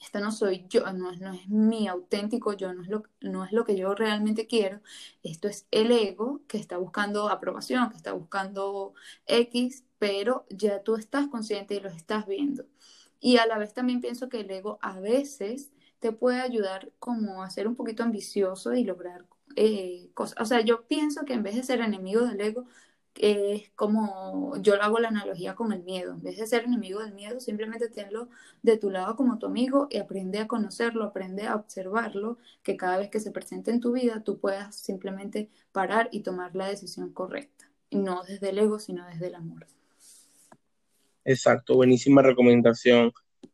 esto 0.00 0.20
no 0.20 0.32
soy 0.32 0.66
yo, 0.68 0.90
no, 0.92 1.12
no 1.12 1.32
es 1.34 1.48
mi 1.48 1.88
auténtico 1.88 2.52
yo, 2.54 2.72
no 2.72 2.82
es, 2.82 2.88
lo, 2.88 3.02
no 3.20 3.44
es 3.44 3.52
lo 3.52 3.64
que 3.64 3.76
yo 3.76 3.94
realmente 3.94 4.46
quiero, 4.46 4.80
esto 5.22 5.48
es 5.48 5.66
el 5.70 5.92
ego 5.92 6.40
que 6.48 6.58
está 6.58 6.78
buscando 6.78 7.28
aprobación, 7.28 7.90
que 7.90 7.96
está 7.96 8.12
buscando 8.12 8.94
X, 9.26 9.84
pero 9.98 10.46
ya 10.50 10.82
tú 10.82 10.96
estás 10.96 11.28
consciente 11.28 11.74
y 11.74 11.80
lo 11.80 11.90
estás 11.90 12.26
viendo. 12.26 12.64
Y 13.20 13.36
a 13.36 13.46
la 13.46 13.58
vez 13.58 13.74
también 13.74 14.00
pienso 14.00 14.28
que 14.28 14.40
el 14.40 14.50
ego 14.50 14.78
a 14.82 14.98
veces 15.00 15.70
te 15.98 16.12
puede 16.12 16.40
ayudar 16.40 16.90
como 16.98 17.42
a 17.42 17.50
ser 17.50 17.68
un 17.68 17.76
poquito 17.76 18.02
ambicioso 18.02 18.74
y 18.74 18.84
lograr 18.84 19.26
eh, 19.56 20.10
cosas. 20.14 20.36
O 20.40 20.44
sea, 20.46 20.60
yo 20.62 20.86
pienso 20.86 21.24
que 21.24 21.34
en 21.34 21.42
vez 21.42 21.54
de 21.56 21.62
ser 21.62 21.80
enemigo 21.80 22.22
del 22.22 22.40
ego, 22.40 22.66
es 23.16 23.70
como, 23.74 24.54
yo 24.62 24.76
lo 24.76 24.82
hago 24.82 24.98
la 24.98 25.08
analogía 25.08 25.54
con 25.54 25.72
el 25.72 25.82
miedo. 25.82 26.12
En 26.14 26.22
vez 26.22 26.38
de 26.38 26.46
ser 26.46 26.64
enemigo 26.64 27.00
del 27.00 27.14
miedo, 27.14 27.40
simplemente 27.40 27.88
tenlo 27.88 28.28
de 28.62 28.78
tu 28.78 28.90
lado 28.90 29.16
como 29.16 29.38
tu 29.38 29.46
amigo 29.46 29.88
y 29.90 29.98
aprende 29.98 30.38
a 30.38 30.46
conocerlo, 30.48 31.04
aprende 31.04 31.46
a 31.46 31.56
observarlo, 31.56 32.38
que 32.62 32.76
cada 32.76 32.98
vez 32.98 33.10
que 33.10 33.20
se 33.20 33.30
presente 33.32 33.70
en 33.70 33.80
tu 33.80 33.92
vida 33.92 34.22
tú 34.24 34.38
puedas 34.38 34.76
simplemente 34.76 35.50
parar 35.72 36.08
y 36.12 36.20
tomar 36.20 36.54
la 36.54 36.68
decisión 36.68 37.12
correcta. 37.12 37.70
no 37.90 38.22
desde 38.24 38.50
el 38.50 38.58
ego, 38.58 38.78
sino 38.78 39.06
desde 39.06 39.28
el 39.28 39.34
amor. 39.34 39.66
Exacto, 41.24 41.74
buenísima 41.76 42.22
recomendación, 42.22 43.12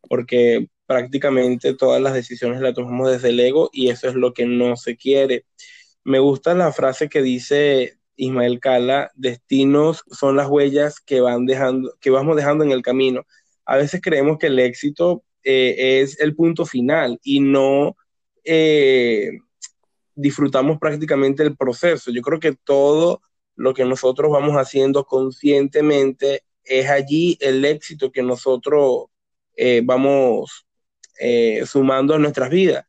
porque 0.08 0.68
prácticamente 0.86 1.74
todas 1.74 2.00
las 2.00 2.14
decisiones 2.14 2.60
las 2.60 2.74
tomamos 2.74 3.10
desde 3.10 3.30
el 3.30 3.40
ego 3.40 3.70
y 3.72 3.90
eso 3.90 4.08
es 4.08 4.14
lo 4.14 4.32
que 4.32 4.46
no 4.46 4.76
se 4.76 4.96
quiere. 4.96 5.44
Me 6.04 6.20
gusta 6.20 6.54
la 6.54 6.72
frase 6.72 7.08
que 7.08 7.22
dice 7.22 7.95
Ismael 8.16 8.60
Cala, 8.60 9.10
destinos 9.14 10.04
son 10.10 10.36
las 10.36 10.48
huellas 10.48 11.00
que, 11.00 11.20
van 11.20 11.46
dejando, 11.46 11.94
que 12.00 12.10
vamos 12.10 12.36
dejando 12.36 12.64
en 12.64 12.72
el 12.72 12.82
camino. 12.82 13.26
A 13.64 13.76
veces 13.76 14.00
creemos 14.02 14.38
que 14.38 14.46
el 14.46 14.58
éxito 14.58 15.24
eh, 15.42 16.00
es 16.02 16.18
el 16.20 16.34
punto 16.34 16.66
final 16.66 17.20
y 17.22 17.40
no 17.40 17.96
eh, 18.44 19.38
disfrutamos 20.14 20.78
prácticamente 20.78 21.42
el 21.42 21.56
proceso. 21.56 22.10
Yo 22.10 22.22
creo 22.22 22.40
que 22.40 22.52
todo 22.52 23.20
lo 23.54 23.74
que 23.74 23.84
nosotros 23.84 24.30
vamos 24.30 24.56
haciendo 24.56 25.04
conscientemente 25.04 26.44
es 26.64 26.88
allí 26.88 27.38
el 27.40 27.64
éxito 27.64 28.10
que 28.10 28.22
nosotros 28.22 29.06
eh, 29.56 29.82
vamos 29.84 30.66
sumando 31.64 32.14
a 32.14 32.18
nuestras 32.18 32.50
vidas. 32.50 32.84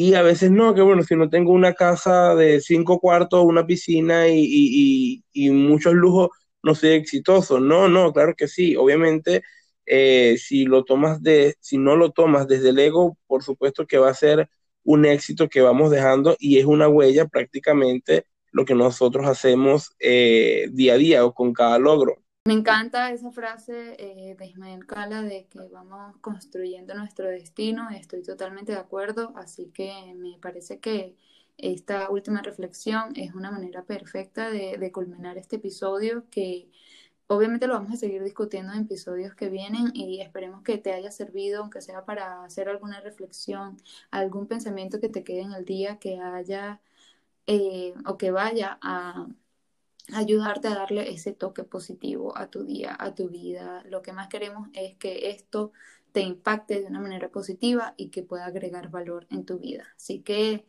Y 0.00 0.14
a 0.14 0.22
veces 0.22 0.52
no, 0.52 0.74
que 0.76 0.80
bueno, 0.80 1.02
si 1.02 1.16
no 1.16 1.28
tengo 1.28 1.50
una 1.52 1.74
casa 1.74 2.36
de 2.36 2.60
cinco 2.60 3.00
cuartos, 3.00 3.44
una 3.44 3.66
piscina 3.66 4.28
y, 4.28 5.24
muchos 5.50 5.92
lujos, 5.94 6.28
no 6.62 6.76
soy 6.76 6.90
exitoso. 6.90 7.58
No, 7.58 7.88
no, 7.88 8.12
claro 8.12 8.34
que 8.36 8.46
sí. 8.46 8.76
Obviamente, 8.76 9.42
eh, 9.86 10.36
si 10.38 10.66
lo 10.66 10.84
tomas 10.84 11.20
de, 11.20 11.56
si 11.60 11.78
no 11.78 11.96
lo 11.96 12.12
tomas 12.12 12.46
desde 12.46 12.68
el 12.68 12.78
ego, 12.78 13.18
por 13.26 13.42
supuesto 13.42 13.88
que 13.88 13.98
va 13.98 14.10
a 14.10 14.14
ser 14.14 14.48
un 14.84 15.04
éxito 15.04 15.48
que 15.48 15.62
vamos 15.62 15.90
dejando 15.90 16.36
y 16.38 16.58
es 16.58 16.64
una 16.64 16.86
huella 16.88 17.26
prácticamente 17.26 18.24
lo 18.52 18.64
que 18.64 18.76
nosotros 18.76 19.26
hacemos 19.26 19.90
eh, 19.98 20.68
día 20.72 20.94
a 20.94 20.96
día 20.98 21.24
o 21.24 21.34
con 21.34 21.52
cada 21.52 21.78
logro. 21.80 22.22
Me 22.48 22.54
encanta 22.54 23.12
esa 23.12 23.30
frase 23.30 23.94
eh, 23.98 24.34
de 24.34 24.46
Ismael 24.46 24.86
Cala 24.86 25.20
de 25.20 25.48
que 25.48 25.68
vamos 25.68 26.16
construyendo 26.22 26.94
nuestro 26.94 27.28
destino, 27.28 27.90
estoy 27.90 28.22
totalmente 28.22 28.72
de 28.72 28.78
acuerdo, 28.78 29.34
así 29.36 29.66
que 29.66 30.14
me 30.16 30.38
parece 30.40 30.80
que 30.80 31.14
esta 31.58 32.08
última 32.08 32.40
reflexión 32.40 33.14
es 33.16 33.34
una 33.34 33.50
manera 33.50 33.82
perfecta 33.82 34.48
de, 34.48 34.90
culminar 34.92 35.36
este 35.36 35.56
episodio 35.56 36.24
que 36.30 36.70
obviamente 37.26 37.66
lo 37.66 37.74
vamos 37.74 37.92
a 37.92 37.96
seguir 37.96 38.24
discutiendo 38.24 38.72
en 38.72 38.84
episodios 38.84 39.34
que 39.34 39.50
vienen 39.50 39.90
y 39.92 40.22
esperemos 40.22 40.62
que 40.62 40.78
te 40.78 40.94
haya 40.94 41.10
servido, 41.10 41.60
aunque 41.60 41.82
sea 41.82 42.06
para 42.06 42.44
hacer 42.44 42.70
alguna 42.70 43.02
reflexión, 43.02 43.76
algún 44.10 44.46
pensamiento 44.46 45.00
que 45.00 45.10
te 45.10 45.22
quede 45.22 45.42
en 45.42 45.52
el 45.52 45.66
día, 45.66 45.98
que 45.98 46.18
haya 46.18 46.80
eh, 47.46 47.92
o 48.06 48.16
que 48.16 48.30
vaya 48.30 48.78
a 48.80 49.26
ayudarte 50.14 50.68
a 50.68 50.74
darle 50.74 51.10
ese 51.10 51.32
toque 51.32 51.64
positivo 51.64 52.36
a 52.36 52.48
tu 52.48 52.64
día, 52.64 52.96
a 52.98 53.14
tu 53.14 53.28
vida. 53.28 53.82
Lo 53.88 54.02
que 54.02 54.12
más 54.12 54.28
queremos 54.28 54.68
es 54.72 54.96
que 54.96 55.30
esto 55.30 55.72
te 56.12 56.20
impacte 56.20 56.80
de 56.80 56.86
una 56.86 57.00
manera 57.00 57.28
positiva 57.28 57.94
y 57.96 58.08
que 58.08 58.22
pueda 58.22 58.46
agregar 58.46 58.90
valor 58.90 59.26
en 59.30 59.44
tu 59.44 59.58
vida. 59.58 59.84
Así 59.96 60.20
que, 60.20 60.64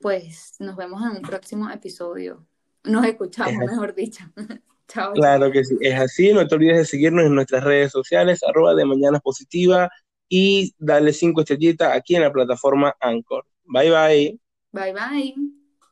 pues, 0.00 0.56
nos 0.58 0.76
vemos 0.76 1.02
en 1.02 1.16
un 1.16 1.22
próximo 1.22 1.70
episodio. 1.70 2.46
Nos 2.84 3.04
escuchamos, 3.04 3.64
mejor 3.64 3.94
dicho. 3.94 4.24
Chao. 4.88 5.14
Claro 5.14 5.50
que 5.50 5.64
sí, 5.64 5.76
es 5.80 5.98
así. 5.98 6.32
No 6.32 6.46
te 6.46 6.54
olvides 6.54 6.78
de 6.78 6.84
seguirnos 6.84 7.24
en 7.24 7.34
nuestras 7.34 7.64
redes 7.64 7.90
sociales, 7.90 8.42
arroba 8.44 8.74
de 8.74 8.84
Mañana 8.84 9.18
Positiva 9.18 9.88
y 10.28 10.74
darle 10.78 11.12
cinco 11.12 11.40
estrellitas 11.40 11.96
aquí 11.96 12.16
en 12.16 12.22
la 12.22 12.32
plataforma 12.32 12.94
Anchor. 13.00 13.44
Bye 13.64 13.90
bye. 13.90 14.40
Bye 14.72 14.92
bye. 14.92 15.34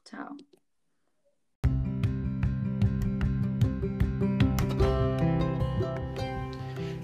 Chao. 0.05 0.37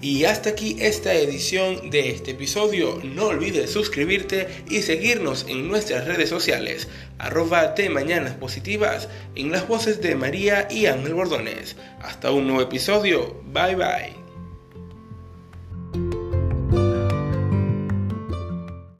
Y 0.01 0.25
hasta 0.25 0.49
aquí 0.49 0.77
esta 0.79 1.13
edición 1.13 1.91
de 1.91 2.09
este 2.09 2.31
episodio. 2.31 2.99
No 3.03 3.27
olvides 3.27 3.69
suscribirte 3.69 4.47
y 4.67 4.81
seguirnos 4.81 5.45
en 5.47 5.67
nuestras 5.67 6.07
redes 6.07 6.27
sociales, 6.27 6.87
arroba 7.19 7.67
de 7.67 7.89
Mañanas 7.89 8.33
Positivas, 8.33 9.09
en 9.35 9.51
las 9.51 9.67
voces 9.67 10.01
de 10.01 10.15
María 10.15 10.67
y 10.71 10.87
Ángel 10.87 11.13
Bordones. 11.13 11.75
Hasta 12.01 12.31
un 12.31 12.47
nuevo 12.47 12.63
episodio. 12.63 13.41
Bye 13.53 13.75
bye. 13.75 14.20